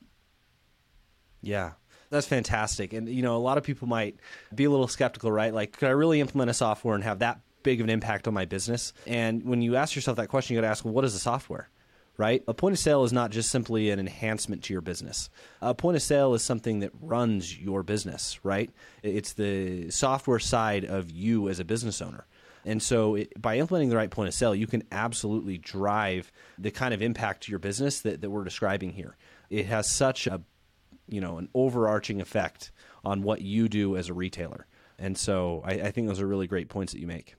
Yeah. 1.42 1.72
That's 2.10 2.26
fantastic. 2.26 2.92
And, 2.92 3.08
you 3.08 3.22
know, 3.22 3.36
a 3.36 3.38
lot 3.38 3.58
of 3.58 3.64
people 3.64 3.88
might 3.88 4.16
be 4.54 4.64
a 4.64 4.70
little 4.70 4.88
skeptical, 4.88 5.30
right? 5.30 5.52
Like, 5.52 5.76
could 5.76 5.88
I 5.88 5.92
really 5.92 6.20
implement 6.20 6.50
a 6.50 6.54
software 6.54 6.94
and 6.94 7.02
have 7.04 7.18
that 7.18 7.40
big 7.66 7.80
of 7.80 7.84
an 7.84 7.90
impact 7.90 8.28
on 8.28 8.32
my 8.32 8.44
business? 8.44 8.92
And 9.06 9.42
when 9.42 9.60
you 9.60 9.74
ask 9.74 9.94
yourself 9.96 10.16
that 10.18 10.28
question, 10.28 10.54
you 10.54 10.62
got 10.62 10.66
to 10.68 10.70
ask, 10.70 10.84
well, 10.84 10.94
what 10.94 11.04
is 11.04 11.12
the 11.12 11.18
software? 11.18 11.68
Right? 12.16 12.42
A 12.48 12.54
point 12.54 12.72
of 12.72 12.78
sale 12.78 13.04
is 13.04 13.12
not 13.12 13.30
just 13.30 13.50
simply 13.50 13.90
an 13.90 13.98
enhancement 13.98 14.62
to 14.64 14.72
your 14.72 14.80
business. 14.80 15.28
A 15.60 15.74
point 15.74 15.96
of 15.96 16.02
sale 16.02 16.32
is 16.32 16.42
something 16.42 16.78
that 16.80 16.92
runs 17.02 17.58
your 17.58 17.82
business, 17.82 18.42
right? 18.42 18.70
It's 19.02 19.34
the 19.34 19.90
software 19.90 20.38
side 20.38 20.86
of 20.86 21.10
you 21.10 21.50
as 21.50 21.60
a 21.60 21.64
business 21.64 22.00
owner. 22.00 22.24
And 22.64 22.82
so, 22.82 23.14
it, 23.16 23.40
by 23.40 23.58
implementing 23.58 23.90
the 23.90 23.96
right 23.96 24.10
point 24.10 24.28
of 24.28 24.34
sale, 24.34 24.54
you 24.54 24.66
can 24.66 24.82
absolutely 24.90 25.58
drive 25.58 26.32
the 26.58 26.70
kind 26.70 26.94
of 26.94 27.02
impact 27.02 27.44
to 27.44 27.52
your 27.52 27.60
business 27.60 28.00
that, 28.00 28.22
that 28.22 28.30
we're 28.30 28.44
describing 28.44 28.92
here. 28.92 29.16
It 29.50 29.66
has 29.66 29.88
such 29.88 30.26
a, 30.26 30.40
you 31.08 31.20
know, 31.20 31.38
an 31.38 31.48
overarching 31.54 32.20
effect 32.20 32.72
on 33.04 33.22
what 33.22 33.40
you 33.40 33.68
do 33.68 33.96
as 33.96 34.08
a 34.08 34.14
retailer. 34.14 34.66
And 34.98 35.16
so, 35.16 35.62
I, 35.64 35.72
I 35.74 35.90
think 35.92 36.08
those 36.08 36.20
are 36.20 36.26
really 36.26 36.48
great 36.48 36.68
points 36.68 36.92
that 36.92 37.00
you 37.00 37.06
make. 37.06 37.36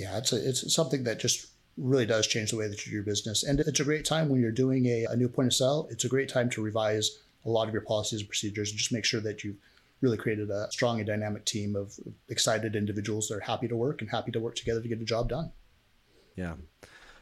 Yeah, 0.00 0.16
it's 0.16 0.32
a, 0.32 0.48
it's 0.48 0.74
something 0.74 1.04
that 1.04 1.20
just 1.20 1.48
really 1.76 2.06
does 2.06 2.26
change 2.26 2.50
the 2.50 2.56
way 2.56 2.68
that 2.68 2.86
you 2.86 2.90
do 2.90 2.94
your 2.94 3.04
business, 3.04 3.42
and 3.42 3.60
it's 3.60 3.80
a 3.80 3.84
great 3.84 4.06
time 4.06 4.30
when 4.30 4.40
you're 4.40 4.50
doing 4.50 4.86
a, 4.86 5.04
a 5.10 5.16
new 5.16 5.28
point 5.28 5.48
of 5.48 5.54
sale. 5.54 5.88
It's 5.90 6.04
a 6.04 6.08
great 6.08 6.30
time 6.30 6.48
to 6.50 6.62
revise 6.62 7.18
a 7.44 7.50
lot 7.50 7.68
of 7.68 7.74
your 7.74 7.82
policies 7.82 8.20
and 8.20 8.28
procedures, 8.28 8.70
and 8.70 8.78
just 8.78 8.92
make 8.92 9.04
sure 9.04 9.20
that 9.20 9.44
you've 9.44 9.56
really 10.00 10.16
created 10.16 10.48
a 10.50 10.70
strong 10.70 10.98
and 11.00 11.06
dynamic 11.06 11.44
team 11.44 11.76
of 11.76 12.00
excited 12.30 12.74
individuals 12.74 13.28
that 13.28 13.36
are 13.36 13.40
happy 13.40 13.68
to 13.68 13.76
work 13.76 14.00
and 14.00 14.10
happy 14.10 14.32
to 14.32 14.40
work 14.40 14.54
together 14.54 14.80
to 14.80 14.88
get 14.88 15.00
a 15.00 15.04
job 15.04 15.28
done. 15.28 15.52
Yeah. 16.34 16.54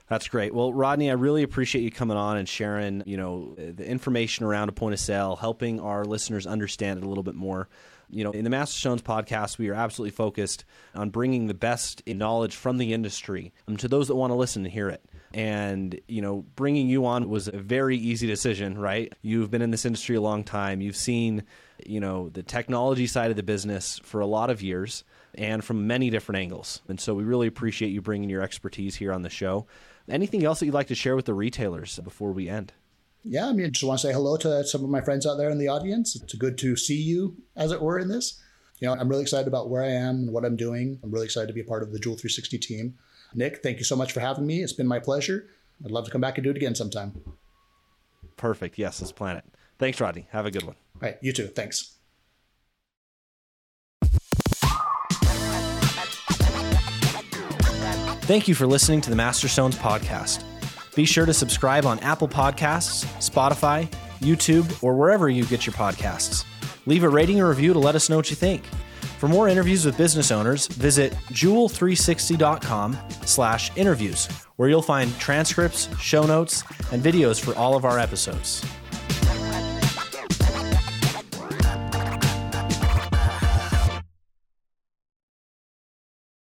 That's 0.09 0.29
great. 0.29 0.55
Well, 0.55 0.73
Rodney, 0.73 1.11
I 1.11 1.15
really 1.15 1.43
appreciate 1.43 1.83
you 1.83 1.91
coming 1.91 2.17
on 2.17 2.37
and 2.37 2.49
sharing, 2.49 3.03
you 3.05 3.17
know, 3.17 3.55
the 3.57 3.85
information 3.85 4.47
around 4.47 4.69
a 4.69 4.73
point 4.73 4.95
of 4.95 5.01
sale, 5.01 5.37
helping 5.37 5.81
our 5.81 6.05
listeners 6.05 6.47
understand 6.47 6.99
it 6.99 7.05
a 7.05 7.09
little 7.09 7.25
bit 7.25 7.35
more. 7.35 7.69
You 8.11 8.25
know, 8.25 8.31
in 8.31 8.45
the 8.45 8.51
Master 8.51 8.79
Stones 8.79 9.03
podcast, 9.03 9.59
we 9.59 9.69
are 9.69 9.75
absolutely 9.75 10.13
focused 10.13 10.65
on 10.95 11.11
bringing 11.11 11.47
the 11.47 11.55
best 11.55 12.03
knowledge 12.07 12.57
from 12.57 12.79
the 12.79 12.93
industry 12.93 13.53
um, 13.67 13.77
to 13.79 13.89
those 13.89 14.09
that 14.09 14.17
want 14.17 14.31
to 14.31 14.35
listen 14.35 14.65
and 14.65 14.73
hear 14.73 14.89
it. 14.89 15.05
And, 15.35 16.01
you 16.09 16.23
know, 16.23 16.47
bringing 16.57 16.89
you 16.89 17.05
on 17.05 17.29
was 17.29 17.49
a 17.49 17.59
very 17.59 17.99
easy 17.99 18.27
decision, 18.27 18.79
right? 18.79 19.13
You've 19.21 19.51
been 19.51 19.61
in 19.61 19.71
this 19.71 19.85
industry 19.85 20.17
a 20.17 20.23
long 20.23 20.43
time. 20.43 20.81
You've 20.81 20.97
seen, 20.97 21.45
you 21.85 22.01
know, 22.01 22.31
the 22.31 22.43
technology 22.43 23.07
side 23.07 23.31
of 23.31 23.37
the 23.37 23.43
business 23.43 24.01
for 24.05 24.21
a 24.21 24.27
lot 24.27 24.49
of 24.49 24.63
years 24.63 25.05
and 25.35 25.63
from 25.63 25.87
many 25.87 26.09
different 26.09 26.39
angles. 26.39 26.81
And 26.89 26.99
so 26.99 27.15
we 27.15 27.25
really 27.25 27.47
appreciate 27.47 27.91
you 27.91 28.01
bringing 28.01 28.31
your 28.31 28.43
expertise 28.43 28.97
here 28.97 29.13
on 29.13 29.23
the 29.23 29.29
show. 29.29 29.67
Anything 30.09 30.45
else 30.45 30.61
that 30.61 30.67
you'd 30.67 30.75
like 30.75 30.87
to 30.89 30.95
share 30.95 31.15
with 31.15 31.27
the 31.27 31.35
retailers 31.35 31.99
before 31.99 32.33
we 32.33 32.49
end? 32.49 32.73
Yeah, 33.31 33.47
I 33.47 33.53
mean, 33.53 33.71
just 33.73 33.85
want 33.85 34.01
to 34.01 34.07
say 34.07 34.13
hello 34.13 34.39
to 34.39 34.65
some 34.65 34.83
of 34.83 34.89
my 34.89 35.03
friends 35.03 35.27
out 35.27 35.37
there 35.37 35.51
in 35.51 35.59
the 35.59 35.69
audience. 35.69 36.17
It's 36.17 36.35
good 36.35 36.57
to 36.59 36.77
see 36.77 36.97
you, 36.97 37.37
as 37.57 37.73
it 37.73 37.83
were, 37.83 37.99
in 37.99 38.09
this. 38.09 38.41
You 38.79 38.89
know, 38.89 38.95
I'm 38.95 39.09
really 39.09 39.21
excited 39.21 39.47
about 39.47 39.69
where 39.69 39.83
I 39.83 39.89
am 39.89 40.17
and 40.17 40.33
what 40.33 40.47
I'm 40.47 40.57
doing. 40.57 40.99
I'm 41.03 41.11
really 41.11 41.27
excited 41.27 41.49
to 41.49 41.53
be 41.53 41.61
a 41.61 41.65
part 41.65 41.83
of 41.83 41.93
the 41.93 41.99
Jewel 41.99 42.17
360 42.17 42.59
team. 42.59 42.95
Nick, 43.35 43.63
thank 43.63 43.77
you 43.77 43.85
so 43.85 43.97
much 43.97 44.13
for 44.13 44.21
having 44.21 44.47
me. 44.47 44.63
It's 44.63 44.73
been 44.73 44.87
my 44.87 44.99
pleasure. 44.99 45.47
I'd 45.85 45.91
love 45.91 46.07
to 46.07 46.11
come 46.11 46.23
back 46.23 46.39
and 46.39 46.45
do 46.45 46.51
it 46.51 46.57
again 46.57 46.75
sometime. 46.75 47.21
Perfect. 48.39 48.79
Yes, 48.79 49.01
let's 49.03 49.13
plan 49.13 49.37
it. 49.37 49.45
Thanks, 49.79 50.01
Rodney. 50.01 50.27
Have 50.31 50.47
a 50.47 50.51
good 50.51 50.63
one. 50.63 50.77
All 50.95 51.03
right, 51.03 51.19
you 51.21 51.35
too. 51.35 51.49
Thanks. 51.49 51.97
Thank 58.23 58.49
you 58.49 58.55
for 58.55 58.67
listening 58.67 59.03
to 59.03 59.11
the 59.11 59.17
Master 59.17 59.49
Stones 59.49 59.77
podcast. 59.77 60.45
Be 60.99 61.05
sure 61.05 61.27
to 61.27 61.33
subscribe 61.33 61.87
on 61.87 62.01
Apple 62.01 62.27
Podcasts, 62.27 63.07
Spotify, 63.21 63.89
YouTube, 64.19 64.83
or 64.83 64.97
wherever 64.97 65.29
you 65.29 65.45
get 65.45 65.65
your 65.65 65.73
podcasts. 65.75 66.45
Leave 66.87 67.05
a 67.05 67.09
rating 67.09 67.41
or 67.41 67.51
review 67.51 67.73
to 67.73 67.79
let 67.79 67.95
us 67.95 68.11
know 68.11 68.17
what 68.17 68.31
you 68.31 68.35
think. 68.35 68.65
For 69.21 69.29
more 69.29 69.49
interviews 69.49 69.87
with 69.87 69.97
business 69.97 70.33
owners, 70.33 70.67
visit 70.67 71.13
jewel360.com 71.31 72.99
slash 73.25 73.71
interviews, 73.77 74.27
where 74.57 74.69
you'll 74.69 74.83
find 74.83 75.17
transcripts, 75.21 75.89
show 76.01 76.27
notes, 76.27 76.65
and 76.91 77.01
videos 77.01 77.41
for 77.41 77.55
all 77.57 77.77
of 77.77 77.85
our 77.85 78.01
episodes. 78.01 78.67